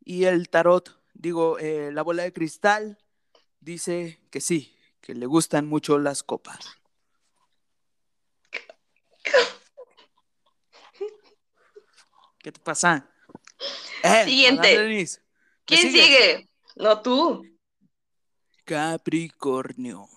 Y 0.03 0.25
el 0.25 0.49
tarot, 0.49 0.99
digo, 1.13 1.59
eh, 1.59 1.93
la 1.93 2.01
bola 2.01 2.23
de 2.23 2.33
cristal 2.33 2.97
dice 3.61 4.19
que 4.31 4.41
sí, 4.41 4.75
que 5.03 5.15
le 5.15 5.27
gustan 5.27 5.67
mucho 5.67 5.99
las 5.99 6.23
copas. 6.23 6.59
¿Qué 12.39 12.51
te 12.51 12.61
pasa? 12.61 13.11
Eh, 14.03 14.25
Siguiente. 14.25 14.57
Madame 14.57 14.89
Denise, 14.89 15.21
¿me 15.21 15.27
¿Quién 15.67 15.93
sigue? 15.93 16.49
No 16.77 17.03
tú. 17.03 17.43
Capricornio. 18.65 20.09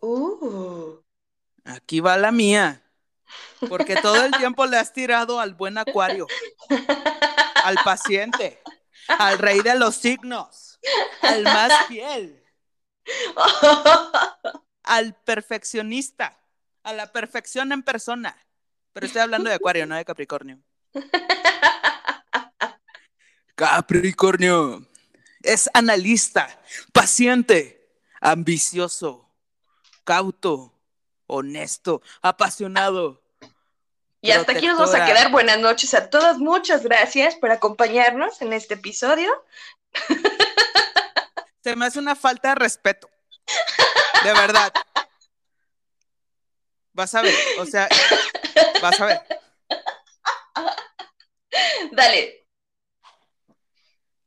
Uh. 0.00 1.00
Aquí 1.64 1.98
va 1.98 2.16
la 2.16 2.30
mía. 2.30 2.86
Porque 3.68 3.96
todo 3.96 4.24
el 4.24 4.32
tiempo 4.32 4.66
le 4.66 4.78
has 4.78 4.92
tirado 4.92 5.40
al 5.40 5.54
buen 5.54 5.78
acuario, 5.78 6.26
al 7.64 7.76
paciente, 7.84 8.60
al 9.06 9.38
rey 9.38 9.60
de 9.60 9.78
los 9.78 9.96
signos, 9.96 10.78
al 11.22 11.42
más 11.42 11.86
fiel, 11.86 12.42
al 14.82 15.14
perfeccionista, 15.14 16.38
a 16.82 16.92
la 16.92 17.12
perfección 17.12 17.72
en 17.72 17.82
persona. 17.82 18.36
Pero 18.92 19.06
estoy 19.06 19.22
hablando 19.22 19.48
de 19.48 19.56
acuario, 19.56 19.86
no 19.86 19.96
de 19.96 20.04
Capricornio. 20.04 20.58
Capricornio 23.54 24.86
es 25.42 25.70
analista, 25.74 26.60
paciente, 26.92 27.94
ambicioso, 28.20 29.30
cauto, 30.04 30.74
honesto, 31.26 32.02
apasionado. 32.22 33.19
Y 34.22 34.32
hasta 34.32 34.52
aquí 34.52 34.66
nos 34.66 34.78
vamos 34.78 34.94
a 34.94 35.06
quedar. 35.06 35.30
Buenas 35.30 35.58
noches 35.58 35.94
a 35.94 36.10
todos. 36.10 36.38
Muchas 36.38 36.82
gracias 36.82 37.36
por 37.36 37.50
acompañarnos 37.50 38.42
en 38.42 38.52
este 38.52 38.74
episodio. 38.74 39.32
Se 41.64 41.74
me 41.74 41.86
hace 41.86 41.98
una 41.98 42.14
falta 42.14 42.50
de 42.50 42.54
respeto. 42.56 43.10
De 44.22 44.32
verdad. 44.34 44.72
Vas 46.92 47.14
a 47.14 47.22
ver, 47.22 47.34
o 47.58 47.64
sea, 47.64 47.88
vas 48.82 49.00
a 49.00 49.06
ver. 49.06 49.22
Dale. 51.92 52.46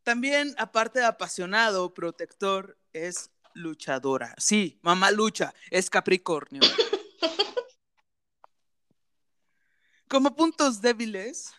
También, 0.02 0.56
aparte 0.58 1.00
de 1.00 1.06
apasionado, 1.06 1.94
protector, 1.94 2.78
es 2.94 3.30
luchadora. 3.54 4.34
Sí, 4.38 4.80
mamá 4.82 5.12
lucha, 5.12 5.54
es 5.70 5.90
Capricornio. 5.90 6.62
Como 10.14 10.36
puntos 10.36 10.80
débiles, 10.80 11.56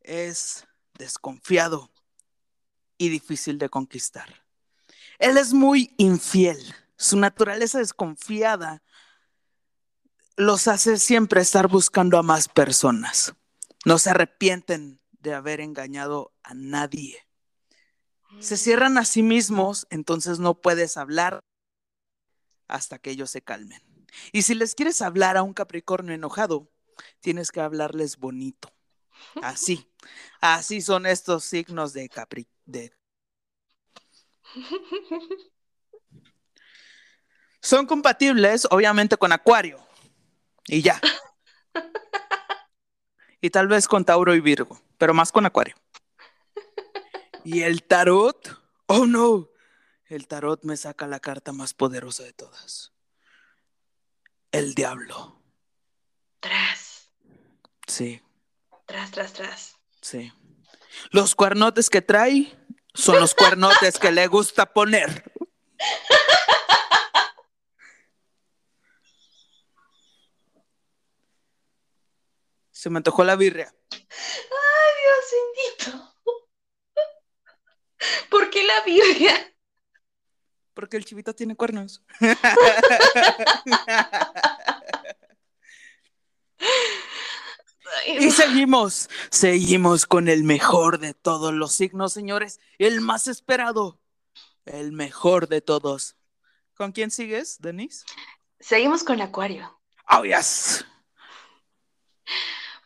es 0.00 0.66
desconfiado 0.98 1.92
y 2.98 3.08
difícil 3.08 3.56
de 3.58 3.68
conquistar. 3.68 4.44
Él 5.20 5.38
es 5.38 5.52
muy 5.52 5.94
infiel. 5.96 6.58
Su 6.96 7.16
naturaleza 7.16 7.78
desconfiada 7.78 8.82
los 10.34 10.66
hace 10.66 10.98
siempre 10.98 11.40
estar 11.40 11.68
buscando 11.68 12.18
a 12.18 12.24
más 12.24 12.48
personas. 12.48 13.32
No 13.84 13.96
se 14.00 14.10
arrepienten 14.10 15.00
de 15.12 15.32
haber 15.32 15.60
engañado 15.60 16.34
a 16.42 16.54
nadie. 16.54 17.16
Se 18.40 18.56
cierran 18.56 18.98
a 18.98 19.04
sí 19.04 19.22
mismos, 19.22 19.86
entonces 19.88 20.40
no 20.40 20.60
puedes 20.60 20.96
hablar 20.96 21.44
hasta 22.66 22.98
que 22.98 23.10
ellos 23.10 23.30
se 23.30 23.40
calmen. 23.40 23.84
Y 24.32 24.42
si 24.42 24.56
les 24.56 24.74
quieres 24.74 25.00
hablar 25.00 25.36
a 25.36 25.44
un 25.44 25.54
Capricornio 25.54 26.12
enojado, 26.12 26.68
tienes 27.20 27.50
que 27.50 27.60
hablarles 27.60 28.18
bonito. 28.18 28.72
Así, 29.42 29.88
así 30.40 30.80
son 30.80 31.06
estos 31.06 31.44
signos 31.44 31.92
de 31.92 32.08
Capri. 32.08 32.48
De... 32.64 32.92
Son 37.60 37.86
compatibles, 37.86 38.66
obviamente, 38.70 39.16
con 39.16 39.30
Acuario. 39.30 39.78
Y 40.66 40.82
ya. 40.82 41.00
Y 43.40 43.50
tal 43.50 43.68
vez 43.68 43.86
con 43.86 44.04
Tauro 44.04 44.34
y 44.34 44.40
Virgo, 44.40 44.80
pero 44.98 45.14
más 45.14 45.30
con 45.32 45.46
Acuario. 45.46 45.76
Y 47.44 47.62
el 47.62 47.82
tarot, 47.82 48.60
oh 48.86 49.06
no, 49.06 49.48
el 50.06 50.28
tarot 50.28 50.62
me 50.62 50.76
saca 50.76 51.06
la 51.08 51.18
carta 51.18 51.52
más 51.52 51.74
poderosa 51.74 52.22
de 52.22 52.32
todas. 52.32 52.92
El 54.52 54.74
diablo. 54.74 55.42
Tras, 56.38 56.81
Sí, 57.92 58.22
tras, 58.86 59.10
tras, 59.10 59.34
tras. 59.34 59.76
sí. 60.00 60.32
Los 61.10 61.34
cuernotes 61.34 61.90
que 61.90 62.00
trae 62.00 62.50
son 62.94 63.20
los 63.20 63.34
cuernotes 63.34 63.98
que 63.98 64.10
le 64.10 64.26
gusta 64.28 64.72
poner. 64.72 65.30
Se 72.70 72.88
me 72.88 72.96
antojó 72.96 73.24
la 73.24 73.36
birria. 73.36 73.74
Ay, 73.90 74.92
Dios 75.02 75.24
bendito. 75.84 76.14
la 78.66 78.80
Biblia? 78.84 79.54
Porque 80.72 80.96
el 80.96 81.04
chivito 81.04 81.34
tiene 81.34 81.56
cuernos. 81.56 82.02
y 88.06 88.30
seguimos, 88.30 89.08
seguimos 89.30 90.06
con 90.06 90.28
el 90.28 90.44
mejor 90.44 90.98
de 90.98 91.14
todos 91.14 91.52
los 91.52 91.72
signos, 91.72 92.12
señores. 92.12 92.60
El 92.78 93.00
más 93.00 93.28
esperado, 93.28 94.00
el 94.64 94.92
mejor 94.92 95.48
de 95.48 95.60
todos. 95.60 96.16
¿Con 96.74 96.92
quién 96.92 97.10
sigues, 97.10 97.60
Denise? 97.60 98.04
Seguimos 98.60 99.04
con 99.04 99.20
Acuario. 99.20 99.78
Oh, 100.08 100.24
yes. 100.24 100.84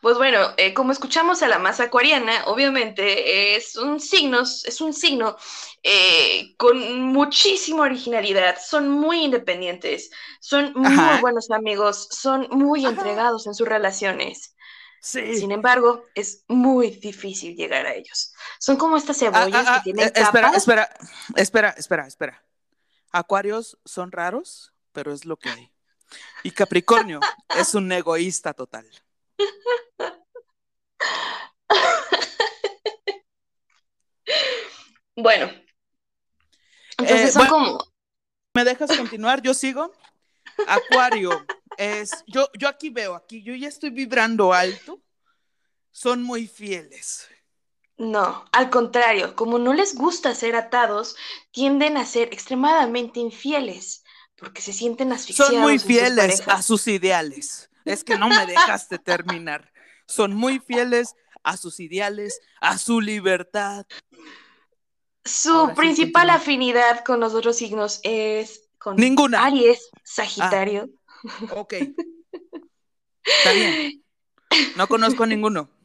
Pues 0.01 0.17
bueno, 0.17 0.53
eh, 0.57 0.73
como 0.73 0.91
escuchamos 0.91 1.41
a 1.41 1.47
la 1.47 1.57
masa 1.57 1.85
acuariana, 1.85 2.45
obviamente 2.45 3.55
es 3.55 3.75
un 3.75 3.99
signo, 3.99 4.41
es 4.41 4.79
un 4.79 4.93
signo 4.93 5.35
eh, 5.81 6.55
con 6.57 7.01
muchísima 7.01 7.83
originalidad, 7.83 8.57
son 8.63 8.89
muy 8.89 9.23
independientes, 9.23 10.11
son 10.39 10.71
muy 10.75 11.19
buenos 11.19 11.49
amigos, 11.49 12.07
son 12.11 12.47
muy 12.51 12.85
entregados 12.85 13.47
en 13.47 13.55
sus 13.55 13.67
relaciones. 13.67 14.55
Sí. 15.01 15.37
Sin 15.37 15.51
embargo, 15.51 16.05
es 16.15 16.43
muy 16.47 16.91
difícil 16.91 17.55
llegar 17.55 17.85
a 17.85 17.93
ellos. 17.93 18.33
Son 18.59 18.77
como 18.77 18.97
estas 18.97 19.17
ah, 19.17 19.19
cebollas 19.19 19.67
ah, 19.67 19.73
que 19.73 19.79
ah, 19.79 19.83
tienen 19.83 20.07
eh, 20.07 20.11
espera, 20.15 20.51
Espera, 20.55 20.89
espera, 21.35 21.69
espera, 21.69 22.07
espera. 22.07 22.43
Acuarios 23.11 23.77
son 23.85 24.11
raros, 24.11 24.73
pero 24.91 25.13
es 25.13 25.25
lo 25.25 25.37
que 25.37 25.49
hay. 25.49 25.71
Y 26.43 26.51
Capricornio 26.51 27.19
es 27.57 27.75
un 27.75 27.91
egoísta 27.91 28.53
total. 28.53 28.89
Bueno. 35.17 35.51
Entonces 36.99 37.35
eh, 37.35 37.39
como. 37.49 37.79
¿Me 38.53 38.63
dejas 38.63 38.95
continuar? 38.95 39.41
Yo 39.41 39.53
sigo. 39.53 39.91
Acuario 40.67 41.45
es. 41.77 42.23
Yo, 42.27 42.49
yo 42.57 42.67
aquí 42.67 42.89
veo, 42.89 43.15
aquí, 43.15 43.43
yo 43.43 43.53
ya 43.55 43.67
estoy 43.67 43.89
vibrando 43.89 44.53
alto. 44.53 45.01
Son 45.91 46.23
muy 46.23 46.47
fieles. 46.47 47.27
No, 47.97 48.45
al 48.51 48.69
contrario, 48.69 49.35
como 49.35 49.57
no 49.57 49.73
les 49.73 49.95
gusta 49.95 50.35
ser 50.35 50.55
atados, 50.55 51.15
tienden 51.51 51.97
a 51.97 52.05
ser 52.05 52.31
extremadamente 52.31 53.19
infieles 53.19 54.03
porque 54.35 54.61
se 54.61 54.71
sienten 54.71 55.11
asfixiados. 55.11 55.53
Son 55.53 55.61
muy 55.61 55.79
fieles 55.79 56.47
a 56.47 56.61
sus 56.61 56.87
ideales. 56.87 57.69
Es 57.85 58.03
que 58.03 58.17
no 58.17 58.29
me 58.29 58.45
dejaste 58.45 58.99
terminar. 58.99 59.71
Son 60.05 60.33
muy 60.33 60.59
fieles 60.59 61.15
a 61.43 61.57
sus 61.57 61.79
ideales, 61.79 62.39
a 62.61 62.77
su 62.77 63.01
libertad. 63.01 63.85
Su 65.25 65.73
principal 65.75 66.29
afinidad 66.29 67.03
con 67.03 67.19
los 67.19 67.33
otros 67.33 67.57
signos 67.57 67.99
es 68.03 68.66
con 68.87 68.95
Ninguna. 68.95 69.43
Aries, 69.43 69.89
Sagitario. 70.01 70.87
Ah, 71.49 71.55
ok. 71.57 71.73
Está 73.21 73.51
bien. 73.53 74.01
No 74.77 74.87
conozco 74.87 75.23
a 75.23 75.27
ninguno. 75.27 75.69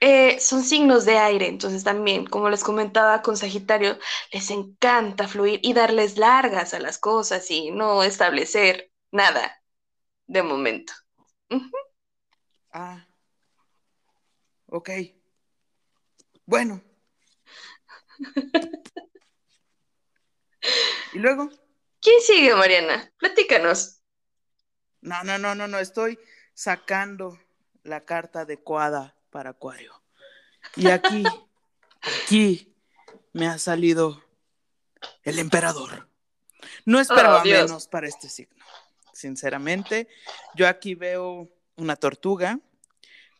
Eh, 0.00 0.38
son 0.38 0.62
signos 0.62 1.04
de 1.04 1.18
aire, 1.18 1.48
entonces 1.48 1.82
también, 1.82 2.24
como 2.24 2.48
les 2.50 2.62
comentaba 2.62 3.20
con 3.20 3.36
Sagitario, 3.36 3.98
les 4.32 4.48
encanta 4.52 5.26
fluir 5.26 5.58
y 5.64 5.72
darles 5.72 6.16
largas 6.16 6.72
a 6.72 6.78
las 6.78 6.98
cosas 7.00 7.50
y 7.50 7.72
no 7.72 8.04
establecer 8.04 8.92
nada 9.10 9.60
de 10.28 10.44
momento. 10.44 10.92
Ah, 12.70 13.04
ok. 14.66 14.90
Bueno. 16.46 16.80
¿Y 21.12 21.18
luego? 21.18 21.50
¿Quién 22.00 22.20
sigue, 22.20 22.54
Mariana? 22.54 23.12
Platícanos. 23.18 24.00
No, 25.00 25.22
no, 25.24 25.38
no, 25.38 25.54
no, 25.54 25.68
no, 25.68 25.78
estoy 25.78 26.18
sacando 26.54 27.38
la 27.82 28.04
carta 28.04 28.40
adecuada 28.40 29.16
para 29.30 29.50
Acuario. 29.50 30.02
Y 30.76 30.88
aquí, 30.88 31.24
aquí 32.24 32.74
me 33.32 33.46
ha 33.46 33.58
salido 33.58 34.22
el 35.22 35.38
emperador. 35.38 36.08
No 36.84 37.00
esperaba 37.00 37.42
oh, 37.42 37.44
menos 37.44 37.86
para 37.86 38.08
este 38.08 38.28
signo, 38.28 38.64
sinceramente. 39.12 40.08
Yo 40.54 40.68
aquí 40.68 40.94
veo 40.94 41.48
una 41.76 41.96
tortuga, 41.96 42.60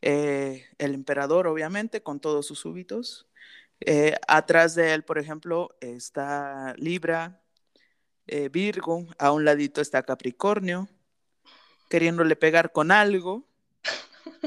eh, 0.01 0.69
el 0.79 0.95
emperador, 0.95 1.47
obviamente, 1.49 2.03
con 2.03 2.21
todos 2.21 2.47
sus 2.47 2.61
súbitos. 2.61 3.27
Eh, 3.81 4.17
atrás 4.27 4.75
de 4.75 4.95
él, 4.95 5.05
por 5.05 5.19
ejemplo, 5.19 5.77
está 5.81 6.75
Libra, 6.77 7.41
eh, 8.29 8.49
Virgo, 8.49 9.07
a 9.19 9.33
un 9.33 9.45
ladito 9.45 9.81
está 9.81 10.03
Capricornio, 10.03 10.89
queriéndole 11.89 12.37
pegar 12.37 12.73
con 12.73 12.91
algo. 12.91 13.47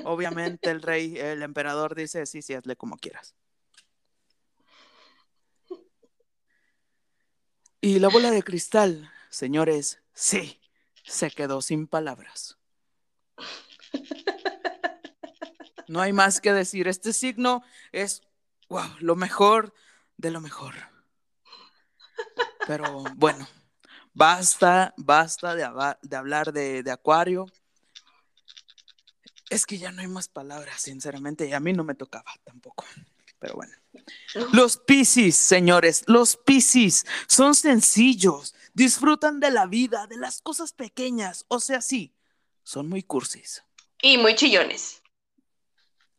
Obviamente 0.04 0.70
el 0.70 0.82
rey, 0.82 1.18
el 1.18 1.42
emperador 1.42 1.96
dice, 1.96 2.26
sí, 2.26 2.42
sí, 2.42 2.54
hazle 2.54 2.76
como 2.76 2.98
quieras. 2.98 3.36
Y 7.82 8.00
la 8.00 8.10
bola 8.10 8.30
de 8.30 8.44
cristal, 8.44 9.12
señores, 9.30 10.02
sí, 10.14 10.62
se 11.04 11.32
quedó 11.32 11.62
sin 11.62 11.88
palabras. 11.88 12.58
No 15.88 16.00
hay 16.00 16.14
más 16.14 16.40
que 16.40 16.54
decir. 16.54 16.88
Este 16.88 17.12
signo 17.12 17.64
es, 17.92 18.22
wow, 18.70 18.96
lo 19.00 19.16
mejor 19.16 19.74
de 20.16 20.32
lo 20.32 20.40
mejor. 20.40 20.76
Pero 22.66 23.04
bueno, 23.16 23.48
basta, 24.14 24.94
basta 24.98 25.56
de, 25.56 26.16
hablar 26.16 26.54
de, 26.54 26.84
de 26.84 26.92
Acuario. 26.92 27.48
Es 29.50 29.66
que 29.66 29.78
ya 29.78 29.92
no 29.92 30.02
hay 30.02 30.08
más 30.08 30.30
palabras, 30.30 30.82
sinceramente, 30.82 31.48
y 31.48 31.54
a 31.54 31.60
mí 31.60 31.74
no 31.74 31.84
me 31.84 31.96
tocaba 31.96 32.32
tampoco. 32.44 32.86
Pero 33.40 33.56
bueno. 33.56 33.74
Los 34.54 34.78
Piscis, 34.78 35.36
señores, 35.36 36.04
los 36.08 36.38
Piscis 36.38 37.06
son 37.28 37.56
sencillos, 37.56 38.56
disfrutan 38.74 39.40
de 39.40 39.52
la 39.52 39.66
vida, 39.66 40.08
de 40.08 40.18
las 40.18 40.42
cosas 40.42 40.72
pequeñas, 40.72 41.46
o 41.48 41.60
sea, 41.60 41.82
sí, 41.82 42.14
son 42.64 42.88
muy 42.88 43.04
cursis. 43.04 43.64
Y 44.02 44.18
muy 44.18 44.36
chillones. 44.36 45.02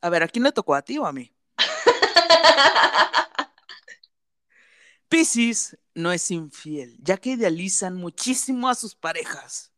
A 0.01 0.11
ver, 0.11 0.25
¿a 0.25 0.29
quién 0.29 0.43
le 0.43 0.53
tocó 0.53 0.75
a 0.75 0.83
ti 0.83 0.99
o 0.99 1.07
a 1.07 1.13
mí? 1.13 1.33
Piscis 5.09 5.77
no 5.95 6.13
es 6.13 6.31
infiel, 6.31 6.97
ya 7.01 7.17
que 7.17 7.31
idealizan 7.31 7.97
muchísimo 7.97 8.69
a 8.69 8.75
sus 8.75 8.95
parejas. 8.95 9.73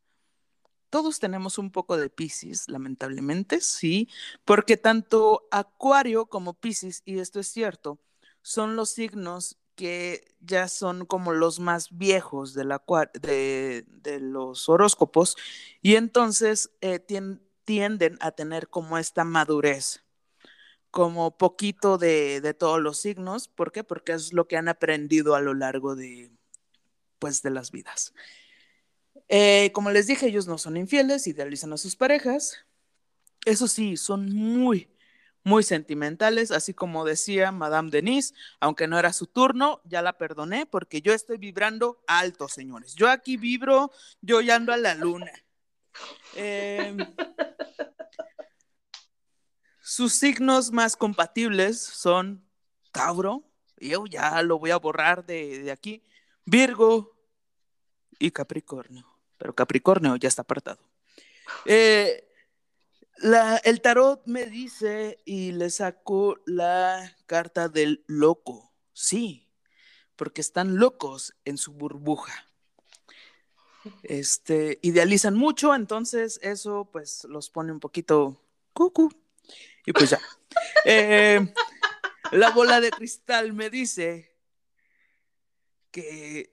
Todos 0.90 1.18
tenemos 1.18 1.59
un 1.59 1.72
poco 1.72 1.96
de 1.96 2.09
Pisces, 2.09 2.68
lamentablemente, 2.68 3.61
sí, 3.61 4.09
porque 4.44 4.77
tanto 4.77 5.48
Acuario 5.50 6.27
como 6.27 6.55
Pisces, 6.55 7.03
y 7.05 7.18
esto 7.18 7.40
es 7.40 7.48
cierto, 7.48 7.98
son 8.42 8.77
los 8.77 8.90
signos 8.90 9.59
que 9.74 10.37
ya 10.40 10.68
son 10.68 11.05
como 11.05 11.33
los 11.33 11.59
más 11.59 11.96
viejos 11.96 12.55
de, 12.55 12.64
los 14.20 14.68
horóscopos 14.68 15.37
y 15.83 15.96
entonces 15.96 16.70
eh, 16.81 17.00
tienden 17.64 18.18
a 18.20 18.31
tener 18.31 18.68
como 18.68 18.98
esta 18.98 19.24
madurez, 19.24 20.03
como 20.94 21.37
poquito 21.37 21.98
de, 21.98 22.40
de, 22.40 22.54
todos 22.54 22.80
los 22.80 23.00
signos. 23.00 23.48
¿Por 23.48 23.72
qué? 23.72 23.83
Porque 23.83 24.12
es 24.12 24.33
lo 24.33 24.46
que 24.46 24.57
han 24.57 24.68
aprendido 24.68 25.35
a 25.35 25.40
lo 25.40 25.52
largo 25.52 25.96
de, 25.96 26.30
pues, 27.18 27.42
de 27.42 27.50
las 27.50 27.72
vidas. 27.72 28.14
Eh, 29.28 29.72
como 29.72 29.90
les 29.90 30.07
dije, 30.07 30.28
ellos 30.28 30.46
no 30.46 30.57
son 30.57 30.76
infieles, 30.76 31.26
idealizan 31.26 31.72
a 31.72 31.78
sus 31.78 31.96
parejas. 31.96 32.64
Eso 33.44 33.66
sí, 33.66 33.96
son 33.96 34.33
muy, 34.33 34.88
muy 35.42 35.64
sentimentales, 35.64 36.52
así 36.52 36.74
como 36.74 37.04
decía 37.04 37.50
Madame 37.50 37.90
Denise, 37.90 38.33
aunque 38.61 38.87
no 38.87 38.96
era 38.96 39.12
su 39.12 39.26
turno, 39.26 39.83
ya 39.85 40.00
la 40.00 40.16
perdoné 40.16 40.64
porque 40.64 41.02
yo 41.02 41.12
estoy 41.12 41.38
vibrando 41.38 42.04
alto, 42.07 42.46
señores. 42.46 42.94
Yo 42.94 43.11
aquí 43.11 43.37
vibro, 43.37 43.90
yo 44.20 44.40
ya 44.40 44.54
ando 44.54 44.72
a 44.72 44.76
la 44.76 44.94
luna. 44.94 45.33
Em, 46.37 46.98
sus 49.94 50.14
signos 50.14 50.72
más 50.72 50.96
compatibles 50.96 51.80
son 51.80 52.44
Tauro, 52.92 53.44
yo 53.78 54.07
ya 54.07 54.42
lo 54.42 54.59
voy 54.59 54.70
a 54.70 54.78
borrar 54.78 55.24
de, 55.24 55.70
aquí, 55.70 56.04
Virgo 56.44 57.16
y 58.18 58.30
Capricornio 58.30 59.14
pero 59.38 59.54
Capricornio 59.54 60.16
ya 60.16 60.28
está 60.28 60.42
apartado. 60.42 60.80
Eh, 61.66 62.26
el 63.64 63.80
tarot 63.83 64.22
me 64.26 64.46
dice 64.46 65.18
y 65.24 65.52
le 65.52 65.68
saco 65.70 66.38
la 66.46 67.14
carta 67.26 67.68
del 67.68 68.04
loco. 68.07 68.72
Sí, 68.94 69.50
porque 70.16 70.40
están 70.40 70.78
locos 70.78 71.35
en 71.44 71.59
su 71.59 71.72
burbuja. 71.72 72.33
Este, 74.02 74.78
idealizan 74.80 75.35
mucho, 75.35 75.74
entonces 75.74 76.40
eso 76.42 76.88
pues 76.90 77.24
los 77.24 77.50
pone 77.50 77.70
un 77.70 77.80
poquito 77.80 78.40
cucu. 78.72 79.11
Y 79.86 79.92
pues 79.92 80.10
ya. 80.10 80.20
Eh, 80.84 81.46
La 82.32 82.50
bola 82.50 82.80
de 82.80 82.90
cristal 82.90 83.52
me 83.52 83.70
dice 83.70 84.34
que 85.90 86.52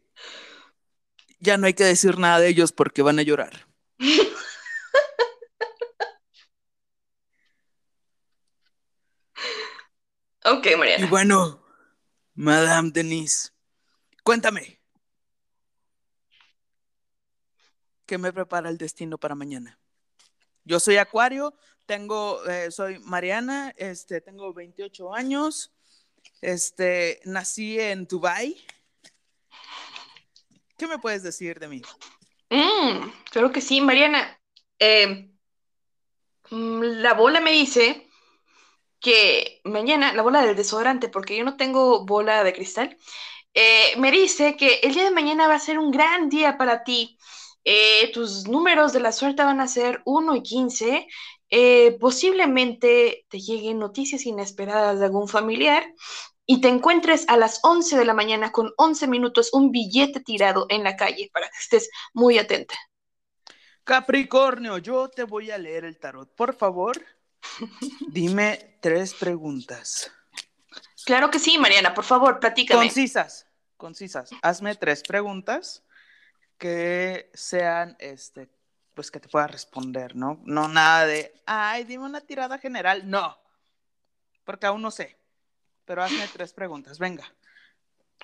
ya 1.40 1.58
no 1.58 1.66
hay 1.66 1.74
que 1.74 1.84
decir 1.84 2.20
nada 2.20 2.40
de 2.40 2.50
ellos 2.50 2.72
porque 2.72 3.02
van 3.02 3.20
a 3.20 3.24
llorar. 3.24 3.68
Ok, 10.44 10.68
Mariana. 10.78 11.06
Y 11.06 11.10
bueno, 11.10 11.64
Madame 12.36 12.92
Denise, 12.92 13.50
cuéntame. 14.24 14.80
¿Qué 18.06 18.18
me 18.18 18.34
prepara 18.34 18.70
el 18.70 18.78
destino 18.78 19.18
para 19.18 19.36
mañana? 19.36 19.81
Yo 20.64 20.80
soy 20.80 20.98
Acuario, 20.98 21.56
tengo, 21.86 22.46
eh, 22.46 22.72
soy 22.72 23.00
Mariana, 23.00 23.74
este, 23.78 24.22
tengo 24.22 24.54
28 24.54 25.14
años, 25.14 25.72
este, 26.42 27.20
nací 27.26 27.80
en 27.80 28.06
Dubai. 28.06 28.58
¿Qué 30.78 30.88
me 30.88 31.00
puedes 31.00 31.24
decir 31.24 31.60
de 31.60 31.68
mí? 31.68 31.82
Mm, 32.50 33.10
creo 33.32 33.52
que 33.52 33.62
sí, 33.62 33.82
Mariana. 33.82 34.40
Eh, 34.80 35.30
mm, 36.50 36.82
la 36.82 37.14
bola 37.14 37.40
me 37.40 37.52
dice 37.52 38.08
que 39.00 39.62
mañana, 39.64 40.14
la 40.14 40.22
bola 40.22 40.42
del 40.42 40.56
desodorante, 40.56 41.10
porque 41.10 41.36
yo 41.38 41.44
no 41.44 41.58
tengo 41.58 42.06
bola 42.06 42.44
de 42.44 42.54
cristal, 42.54 42.98
eh, 43.54 43.96
me 43.98 44.12
dice 44.12 44.56
que 44.56 44.80
el 44.84 44.94
día 44.94 45.04
de 45.04 45.12
mañana 45.12 45.48
va 45.48 45.56
a 45.56 45.60
ser 45.60 45.78
un 45.78 45.92
gran 45.92 46.30
día 46.30 46.58
para 46.58 46.84
ti. 46.84 47.18
Eh, 47.64 48.12
tus 48.12 48.48
números 48.48 48.92
de 48.92 49.00
la 49.00 49.12
suerte 49.12 49.44
van 49.44 49.62
a 49.62 49.68
ser 49.68 50.02
1 50.06 50.36
y 50.36 50.44
15. 50.44 51.08
Eh, 51.50 51.98
posiblemente 52.00 53.26
te 53.30 53.40
lleguen 53.40 53.80
noticias 53.80 54.26
inesperadas 54.26 55.00
de 55.00 55.06
algún 55.06 55.28
familiar 55.28 55.86
y 56.46 56.62
te 56.62 56.70
encuentres 56.70 57.26
a 57.28 57.38
las 57.38 57.60
11 57.64 57.98
de 57.98 58.06
la 58.06 58.14
mañana 58.14 58.52
con 58.52 58.72
11 58.78 59.08
minutos 59.08 59.50
un 59.54 59.72
billete 59.72 60.22
tirado 60.22 60.66
en 60.70 60.84
la 60.84 60.96
calle 60.96 61.30
para 61.34 61.48
que 61.48 61.58
estés 61.60 61.90
muy 62.14 62.38
atenta. 62.40 62.76
Capricornio, 63.84 64.78
yo 64.78 65.10
te 65.10 65.24
voy 65.24 65.52
a 65.52 65.58
leer 65.58 65.86
el 65.86 66.00
tarot. 66.00 66.34
Por 66.36 66.56
favor, 66.56 67.06
dime 68.08 68.78
tres 68.82 69.14
preguntas. 69.14 70.12
Claro 71.06 71.30
que 71.30 71.40
sí, 71.40 71.58
Mariana, 71.58 71.94
por 71.94 72.06
favor, 72.06 72.40
platícame. 72.40 72.86
Concisas, 72.86 73.48
concisas. 73.78 74.30
Hazme 74.42 74.76
tres 74.76 75.04
preguntas 75.04 75.84
que 76.62 77.30
sean, 77.34 77.98
este, 77.98 78.48
pues 78.94 79.10
que 79.10 79.20
te 79.20 79.28
pueda 79.28 79.48
responder, 79.48 80.16
¿no? 80.16 80.40
No 80.46 80.68
nada 80.68 81.08
de, 81.08 81.34
ay, 81.48 81.86
dime 81.86 82.06
una 82.06 82.22
tirada 82.22 82.60
general. 82.60 83.10
No, 83.10 83.36
porque 84.44 84.68
aún 84.68 84.84
no 84.84 84.92
sé. 84.92 85.18
Pero 85.86 86.04
hazme 86.04 86.28
tres 86.28 86.54
preguntas, 86.54 87.00
venga. 87.00 87.34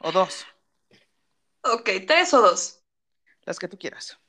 O 0.02 0.12
dos. 0.12 0.45
Ok, 1.62 1.89
tres 2.06 2.32
o 2.36 2.41
dos. 2.43 2.84
Las 3.43 3.58
que 3.58 3.67
tú 3.67 3.80
quieras. 3.80 4.19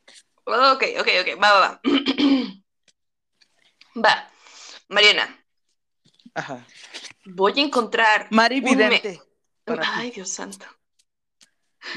Ok, 0.45 0.85
ok, 0.99 1.09
ok, 1.21 1.43
va, 1.43 1.53
va, 1.53 1.61
va. 1.61 1.81
va. 4.03 4.31
Mariana. 4.89 5.45
Ajá. 6.33 6.67
Voy 7.27 7.61
a 7.61 7.63
encontrar. 7.63 8.29
Mari 8.31 8.61
un 8.61 8.65
me- 8.65 8.71
Vidente. 8.71 9.21
Ay, 9.67 10.13
Dios 10.13 10.31
santo. 10.31 10.65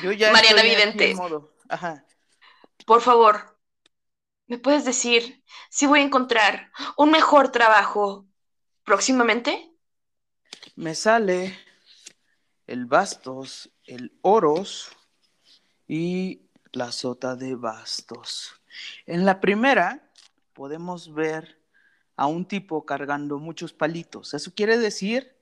Yo 0.04 0.12
ya 0.12 0.34
Mariana 0.34 0.62
Vidente. 0.62 1.15
modo. 1.15 1.50
Ajá. 1.71 2.05
Por 2.86 3.01
favor, 3.01 3.57
¿me 4.47 4.57
puedes 4.57 4.84
decir 4.84 5.41
si 5.69 5.88
voy 5.88 6.01
a 6.01 6.03
encontrar 6.03 6.69
un 6.97 7.12
mejor 7.12 7.49
trabajo 7.51 8.27
próximamente? 8.84 9.73
Me 10.75 10.95
sale 10.95 11.57
el 12.67 12.86
bastos, 12.86 13.71
el 13.86 14.12
oros 14.21 14.91
y 15.88 16.41
la 16.73 16.91
sota 16.91 17.38
de 17.38 17.55
bastos. 17.55 18.62
En 19.05 19.25
la 19.25 19.39
primera 19.39 20.12
podemos 20.53 21.13
ver 21.13 21.62
a 22.17 22.25
un 22.27 22.45
tipo 22.45 22.86
cargando 22.86 23.39
muchos 23.39 23.71
palitos. 23.71 24.34
Eso 24.34 24.53
quiere 24.53 24.77
decir 24.77 25.38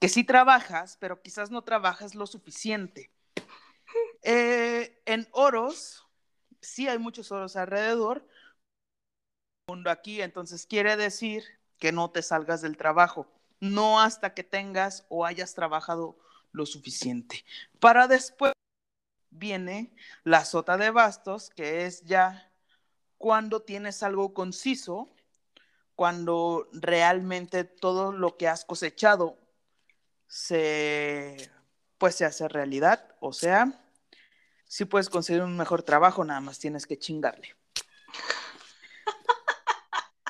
que 0.00 0.08
sí 0.08 0.24
trabajas, 0.24 0.96
pero 0.98 1.20
quizás 1.20 1.50
no 1.50 1.62
trabajas 1.62 2.14
lo 2.14 2.26
suficiente. 2.26 3.13
Eh, 4.24 5.02
en 5.04 5.28
oros, 5.32 6.06
sí 6.60 6.88
hay 6.88 6.98
muchos 6.98 7.30
oros 7.30 7.56
alrededor. 7.56 8.26
Mundo 9.68 9.90
aquí, 9.90 10.20
entonces 10.22 10.66
quiere 10.66 10.96
decir 10.96 11.44
que 11.78 11.92
no 11.92 12.10
te 12.10 12.22
salgas 12.22 12.62
del 12.62 12.76
trabajo, 12.76 13.30
no 13.60 14.00
hasta 14.00 14.34
que 14.34 14.42
tengas 14.42 15.06
o 15.08 15.24
hayas 15.26 15.54
trabajado 15.54 16.18
lo 16.52 16.66
suficiente. 16.66 17.44
Para 17.80 18.08
después 18.08 18.52
viene 19.30 19.94
la 20.22 20.44
sota 20.44 20.76
de 20.76 20.90
bastos, 20.90 21.50
que 21.50 21.84
es 21.84 22.02
ya 22.04 22.50
cuando 23.18 23.62
tienes 23.62 24.02
algo 24.02 24.32
conciso, 24.32 25.08
cuando 25.94 26.68
realmente 26.72 27.64
todo 27.64 28.12
lo 28.12 28.36
que 28.36 28.48
has 28.48 28.64
cosechado 28.64 29.38
se 30.26 31.50
pues 31.98 32.16
se 32.16 32.24
hace 32.24 32.48
realidad, 32.48 33.14
o 33.20 33.32
sea, 33.32 33.83
si 34.74 34.86
puedes 34.86 35.08
conseguir 35.08 35.40
un 35.40 35.56
mejor 35.56 35.84
trabajo, 35.84 36.24
nada 36.24 36.40
más 36.40 36.58
tienes 36.58 36.84
que 36.84 36.98
chingarle. 36.98 37.54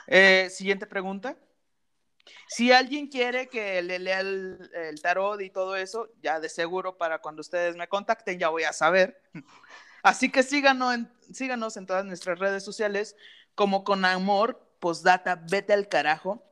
Eh, 0.07 0.51
siguiente 0.51 0.87
pregunta. 0.87 1.35
Si 2.47 2.71
alguien 2.71 3.07
quiere 3.09 3.49
que 3.49 3.81
le 3.81 3.99
lea 3.99 4.21
el, 4.21 4.71
el, 4.75 5.01
tarot 5.01 5.41
y 5.41 5.49
todo 5.49 5.77
eso, 5.77 6.11
ya 6.21 6.41
de 6.41 6.51
seguro 6.51 6.99
para 6.99 7.23
cuando 7.23 7.41
ustedes 7.41 7.75
me 7.75 7.89
contacten 7.89 8.39
ya 8.39 8.51
voy 8.51 8.65
a 8.65 8.75
saber. 8.75 9.19
Así 10.03 10.31
que 10.31 10.43
síganos 10.43 10.95
en, 10.95 11.11
síganos 11.33 11.79
en 11.79 11.87
todas 11.87 12.05
nuestras 12.05 12.39
redes 12.39 12.63
sociales 12.63 13.17
como 13.55 13.83
con 13.83 14.05
amor, 14.05 14.77
postdata, 14.79 15.43
vete 15.51 15.73
al 15.73 15.89
carajo, 15.89 16.45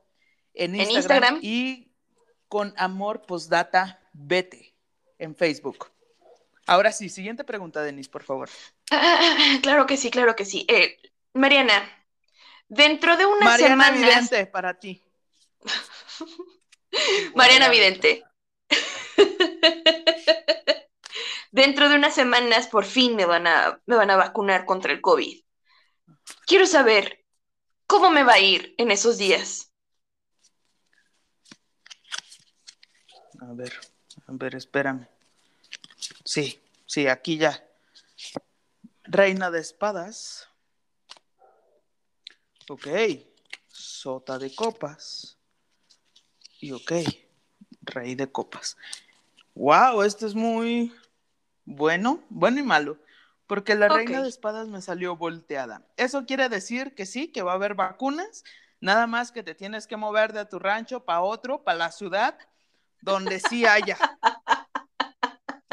en 0.55 0.75
Instagram, 0.75 0.89
En 0.89 0.97
Instagram. 0.97 1.39
y 1.43 1.93
con 2.47 2.73
amor, 2.75 3.21
postdata, 3.27 4.01
vete 4.13 4.73
en 5.19 5.35
Facebook. 5.35 5.93
Ahora 6.65 6.91
sí, 6.91 7.09
siguiente 7.09 7.43
pregunta, 7.43 7.81
Denise, 7.81 8.09
por 8.09 8.23
favor. 8.23 8.49
Ah, 8.91 9.19
claro 9.61 9.85
que 9.85 9.97
sí, 9.97 10.09
claro 10.09 10.35
que 10.35 10.45
sí. 10.45 10.65
Eh, 10.69 10.97
Mariana, 11.33 11.83
dentro 12.67 13.17
de 13.17 13.25
unas 13.25 13.43
Mariana 13.43 13.85
semanas... 13.85 14.29
Vidente, 14.29 14.45
para 14.47 14.79
ti. 14.79 15.03
Mariana 17.35 17.69
Vidente. 17.69 18.23
Dentro 21.51 21.87
de 21.87 21.95
unas 21.95 22.15
semanas 22.15 22.67
por 22.67 22.83
fin 22.83 23.15
me 23.15 23.25
van 23.25 23.45
a, 23.45 23.79
me 23.85 23.95
van 23.95 24.09
a 24.09 24.15
vacunar 24.15 24.65
contra 24.65 24.91
el 24.91 25.01
COVID. 25.01 25.39
Quiero 26.47 26.65
saber 26.65 27.23
cómo 27.85 28.09
me 28.09 28.23
va 28.23 28.33
a 28.33 28.39
ir 28.39 28.73
en 28.79 28.89
esos 28.89 29.19
días. 29.19 29.71
A 33.39 33.53
ver, 33.53 33.71
a 34.25 34.31
ver, 34.31 34.55
espérame. 34.55 35.12
Sí, 36.23 36.61
sí, 36.85 37.07
aquí 37.07 37.37
ya. 37.37 37.63
Reina 39.03 39.51
de 39.51 39.59
espadas. 39.59 40.47
Ok. 42.69 42.87
Sota 43.67 44.37
de 44.37 44.53
copas. 44.55 45.37
Y 46.59 46.71
ok. 46.71 46.93
Rey 47.81 48.15
de 48.15 48.31
copas. 48.31 48.77
Wow, 49.55 50.03
esto 50.03 50.25
es 50.25 50.33
muy 50.33 50.93
bueno, 51.65 52.23
bueno 52.29 52.59
y 52.59 52.63
malo. 52.63 52.97
Porque 53.47 53.75
la 53.75 53.89
reina 53.89 54.21
de 54.21 54.29
espadas 54.29 54.67
me 54.67 54.81
salió 54.81 55.15
volteada. 55.17 55.85
Eso 55.97 56.25
quiere 56.25 56.49
decir 56.49 56.95
que 56.95 57.05
sí, 57.05 57.27
que 57.31 57.43
va 57.43 57.51
a 57.51 57.55
haber 57.55 57.75
vacunas. 57.75 58.43
Nada 58.79 59.05
más 59.05 59.31
que 59.31 59.43
te 59.43 59.53
tienes 59.53 59.85
que 59.85 59.97
mover 59.97 60.33
de 60.33 60.45
tu 60.45 60.59
rancho 60.59 61.05
para 61.05 61.21
otro, 61.21 61.63
para 61.63 61.77
la 61.77 61.91
ciudad, 61.91 62.37
donde 63.01 63.39
sí 63.39 63.65
haya. 63.65 63.97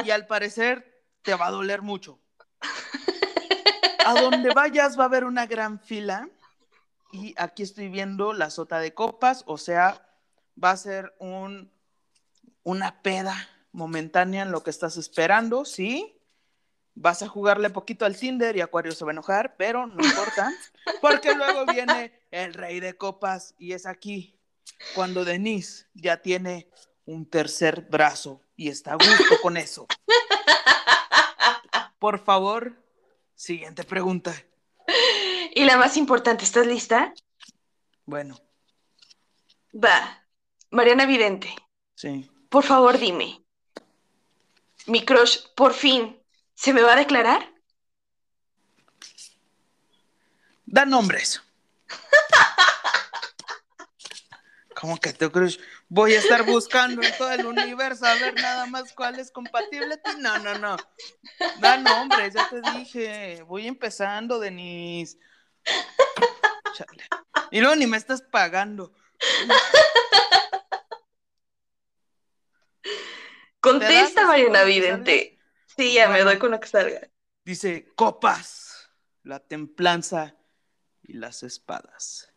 Y 0.03 0.11
al 0.11 0.27
parecer 0.27 1.03
te 1.21 1.35
va 1.35 1.47
a 1.47 1.51
doler 1.51 1.81
mucho. 1.81 2.19
A 4.05 4.19
donde 4.19 4.49
vayas 4.53 4.97
va 4.97 5.03
a 5.03 5.07
haber 5.07 5.23
una 5.23 5.45
gran 5.45 5.79
fila. 5.79 6.29
Y 7.11 7.33
aquí 7.37 7.63
estoy 7.63 7.89
viendo 7.89 8.33
la 8.33 8.49
sota 8.49 8.79
de 8.79 8.93
copas, 8.93 9.43
o 9.45 9.57
sea, 9.57 10.07
va 10.61 10.71
a 10.71 10.77
ser 10.77 11.13
un, 11.19 11.69
una 12.63 13.01
peda 13.01 13.35
momentánea 13.71 14.43
en 14.43 14.51
lo 14.51 14.63
que 14.63 14.69
estás 14.69 14.97
esperando, 14.97 15.65
¿sí? 15.65 16.17
Vas 16.93 17.21
a 17.21 17.27
jugarle 17.27 17.69
poquito 17.69 18.05
al 18.05 18.17
Tinder 18.17 18.55
y 18.55 18.61
Acuario 18.61 18.91
se 18.91 19.05
va 19.05 19.11
a 19.11 19.13
enojar, 19.13 19.55
pero 19.57 19.87
no 19.87 20.03
importa, 20.03 20.51
porque 21.01 21.33
luego 21.33 21.65
viene 21.65 22.13
el 22.31 22.53
rey 22.53 22.79
de 22.79 22.95
copas 22.95 23.55
y 23.57 23.73
es 23.73 23.85
aquí 23.85 24.37
cuando 24.95 25.25
Denise 25.25 25.87
ya 25.93 26.21
tiene 26.21 26.69
un 27.05 27.29
tercer 27.29 27.81
brazo 27.81 28.41
y 28.55 28.69
está 28.69 28.93
a 28.93 28.95
gusto 28.95 29.39
con 29.41 29.57
eso. 29.57 29.87
Por 31.99 32.23
favor, 32.23 32.73
siguiente 33.35 33.83
pregunta. 33.83 34.33
Y 35.53 35.65
la 35.65 35.77
más 35.77 35.97
importante, 35.97 36.43
¿estás 36.43 36.65
lista? 36.65 37.13
Bueno, 38.05 38.39
Va. 39.73 40.25
Mariana 40.71 41.05
Vidente, 41.05 41.53
sí. 41.95 42.29
por 42.49 42.63
favor 42.63 42.97
dime, 42.97 43.43
mi 44.87 45.05
crush 45.05 45.37
por 45.55 45.73
fin 45.73 46.19
se 46.55 46.73
me 46.73 46.81
va 46.81 46.93
a 46.93 46.95
declarar? 46.95 47.53
Da 50.65 50.85
nombres. 50.85 51.41
¿Cómo 54.75 54.97
que 54.97 55.13
tu 55.13 55.29
crush? 55.29 55.59
Voy 55.93 56.13
a 56.13 56.19
estar 56.19 56.45
buscando 56.45 57.01
en 57.03 57.17
todo 57.17 57.33
el 57.33 57.45
universo 57.45 58.05
a 58.05 58.13
ver 58.15 58.33
nada 58.35 58.65
más 58.65 58.93
cuál 58.93 59.19
es 59.19 59.29
compatible. 59.29 59.99
No, 60.19 60.39
no, 60.39 60.57
no. 60.57 60.77
Da 61.59 61.75
nombres, 61.75 62.33
ya 62.33 62.47
te 62.47 62.61
dije. 62.77 63.43
Voy 63.43 63.67
empezando, 63.67 64.39
Denise. 64.39 65.17
Chale. 66.73 67.03
Y 67.51 67.59
luego 67.59 67.75
ni 67.75 67.87
me 67.87 67.97
estás 67.97 68.21
pagando. 68.21 68.93
Contesta, 73.59 74.27
Mariana 74.27 74.63
Vidente. 74.63 75.39
Sí, 75.75 75.95
ya 75.95 76.07
me 76.07 76.21
doy 76.21 76.39
con 76.39 76.51
lo 76.51 76.59
que 76.61 76.69
salga. 76.69 77.01
Dice 77.43 77.91
copas, 77.97 78.89
la 79.23 79.41
templanza 79.41 80.37
y 81.03 81.13
las 81.13 81.43
espadas. 81.43 82.31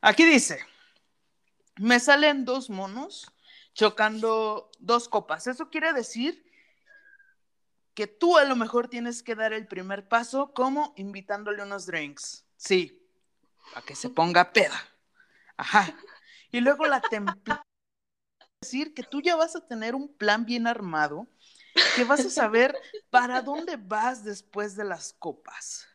Aquí 0.00 0.24
dice, 0.24 0.64
me 1.78 2.00
salen 2.00 2.44
dos 2.44 2.70
monos 2.70 3.32
chocando 3.74 4.70
dos 4.78 5.08
copas. 5.08 5.46
Eso 5.46 5.68
quiere 5.70 5.92
decir 5.92 6.44
que 7.94 8.06
tú 8.06 8.36
a 8.36 8.44
lo 8.44 8.56
mejor 8.56 8.88
tienes 8.88 9.22
que 9.22 9.34
dar 9.34 9.52
el 9.52 9.66
primer 9.66 10.08
paso 10.08 10.52
como 10.52 10.92
invitándole 10.96 11.62
unos 11.62 11.86
drinks. 11.86 12.44
Sí, 12.56 13.06
para 13.72 13.84
que 13.84 13.94
se 13.94 14.10
ponga 14.10 14.52
peda. 14.52 14.78
Ajá. 15.56 15.94
Y 16.50 16.60
luego 16.60 16.86
la 16.86 17.00
templanza. 17.00 17.62
Decir 18.60 18.94
que 18.94 19.02
tú 19.02 19.20
ya 19.20 19.36
vas 19.36 19.54
a 19.54 19.66
tener 19.66 19.94
un 19.94 20.08
plan 20.08 20.46
bien 20.46 20.66
armado, 20.66 21.26
que 21.94 22.04
vas 22.04 22.20
a 22.20 22.30
saber 22.30 22.74
para 23.10 23.42
dónde 23.42 23.76
vas 23.76 24.24
después 24.24 24.76
de 24.76 24.84
las 24.84 25.12
copas. 25.12 25.86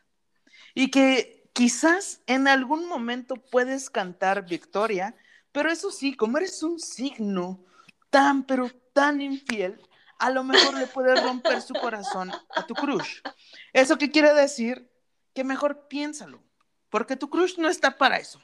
Y 0.74 0.90
que 0.90 1.50
quizás 1.52 2.20
en 2.26 2.46
algún 2.46 2.88
momento 2.88 3.34
puedes 3.34 3.90
cantar 3.90 4.46
victoria, 4.46 5.16
pero 5.52 5.70
eso 5.70 5.90
sí, 5.90 6.16
como 6.16 6.38
eres 6.38 6.62
un 6.62 6.80
signo 6.80 7.64
tan, 8.10 8.44
pero 8.44 8.70
tan 8.92 9.20
infiel, 9.20 9.80
a 10.18 10.30
lo 10.30 10.44
mejor 10.44 10.74
le 10.74 10.86
puedes 10.86 11.22
romper 11.22 11.60
su 11.62 11.74
corazón 11.74 12.30
a 12.54 12.66
tu 12.66 12.74
crush. 12.74 13.20
¿Eso 13.72 13.98
qué 13.98 14.10
quiere 14.10 14.32
decir? 14.34 14.90
Que 15.34 15.44
mejor 15.44 15.88
piénsalo, 15.88 16.42
porque 16.90 17.16
tu 17.16 17.28
crush 17.28 17.58
no 17.58 17.68
está 17.68 17.96
para 17.98 18.18
eso. 18.18 18.40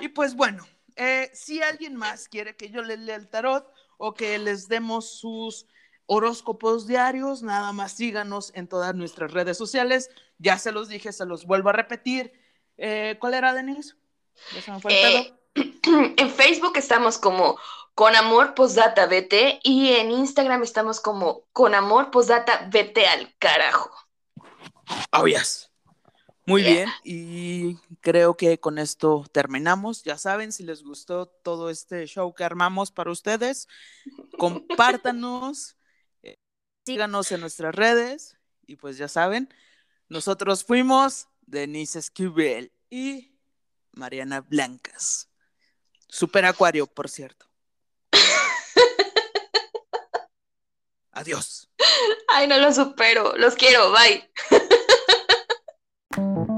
Y 0.00 0.08
pues 0.08 0.34
bueno, 0.34 0.66
eh, 0.96 1.30
si 1.32 1.62
alguien 1.62 1.94
más 1.94 2.28
quiere 2.28 2.56
que 2.56 2.70
yo 2.70 2.82
les 2.82 2.98
lea 2.98 3.14
el 3.14 3.28
tarot 3.28 3.72
o 3.98 4.14
que 4.14 4.36
les 4.38 4.66
demos 4.66 5.18
sus 5.18 5.66
horóscopos 6.06 6.88
diarios, 6.88 7.42
nada 7.42 7.72
más 7.72 7.92
síganos 7.92 8.50
en 8.54 8.66
todas 8.66 8.94
nuestras 8.96 9.32
redes 9.32 9.56
sociales. 9.56 10.10
Ya 10.38 10.58
se 10.58 10.72
los 10.72 10.88
dije, 10.88 11.12
se 11.12 11.24
los 11.24 11.46
vuelvo 11.46 11.68
a 11.68 11.74
repetir. 11.74 12.32
Eh, 12.78 13.16
¿Cuál 13.20 13.34
era, 13.34 13.54
Denise? 13.54 13.94
Me 14.54 14.80
fue 14.80 14.92
Eh. 14.92 15.34
En 16.16 16.30
Facebook 16.30 16.76
estamos 16.76 17.18
como 17.18 17.58
con 17.94 18.16
amor 18.16 18.54
postdata 18.54 19.06
vete 19.06 19.60
y 19.62 19.90
en 19.92 20.10
Instagram 20.10 20.62
estamos 20.62 21.00
como 21.00 21.44
con 21.52 21.74
amor 21.74 22.10
postdata 22.10 22.68
vete 22.70 23.06
al 23.06 23.34
carajo. 23.38 23.90
Oh, 25.12 25.26
yes. 25.26 25.68
Muy 26.44 26.62
Yeah. 26.62 26.72
bien, 26.72 26.88
y 27.04 27.76
creo 28.00 28.36
que 28.36 28.58
con 28.58 28.78
esto 28.78 29.24
terminamos. 29.30 30.02
Ya 30.02 30.18
saben, 30.18 30.50
si 30.52 30.64
les 30.64 30.82
gustó 30.82 31.26
todo 31.26 31.70
este 31.70 32.06
show 32.06 32.34
que 32.34 32.42
armamos 32.44 32.90
para 32.90 33.12
ustedes, 33.12 33.68
compártanos, 34.38 35.76
eh, 36.22 36.36
síganos 36.84 37.30
en 37.30 37.40
nuestras 37.42 37.74
redes, 37.74 38.36
y 38.66 38.74
pues 38.76 38.96
ya 38.98 39.06
saben, 39.06 39.54
nosotros 40.08 40.64
fuimos 40.64 41.28
Denise 41.42 42.00
Esquivel 42.00 42.72
y 42.90 43.31
Mariana 43.92 44.40
Blancas. 44.40 45.28
Super 46.08 46.44
Acuario, 46.44 46.86
por 46.86 47.08
cierto. 47.08 47.46
Adiós. 51.12 51.70
Ay, 52.28 52.46
no 52.46 52.58
lo 52.58 52.72
supero. 52.72 53.34
Los 53.36 53.54
quiero. 53.54 53.92
Bye. 53.92 54.30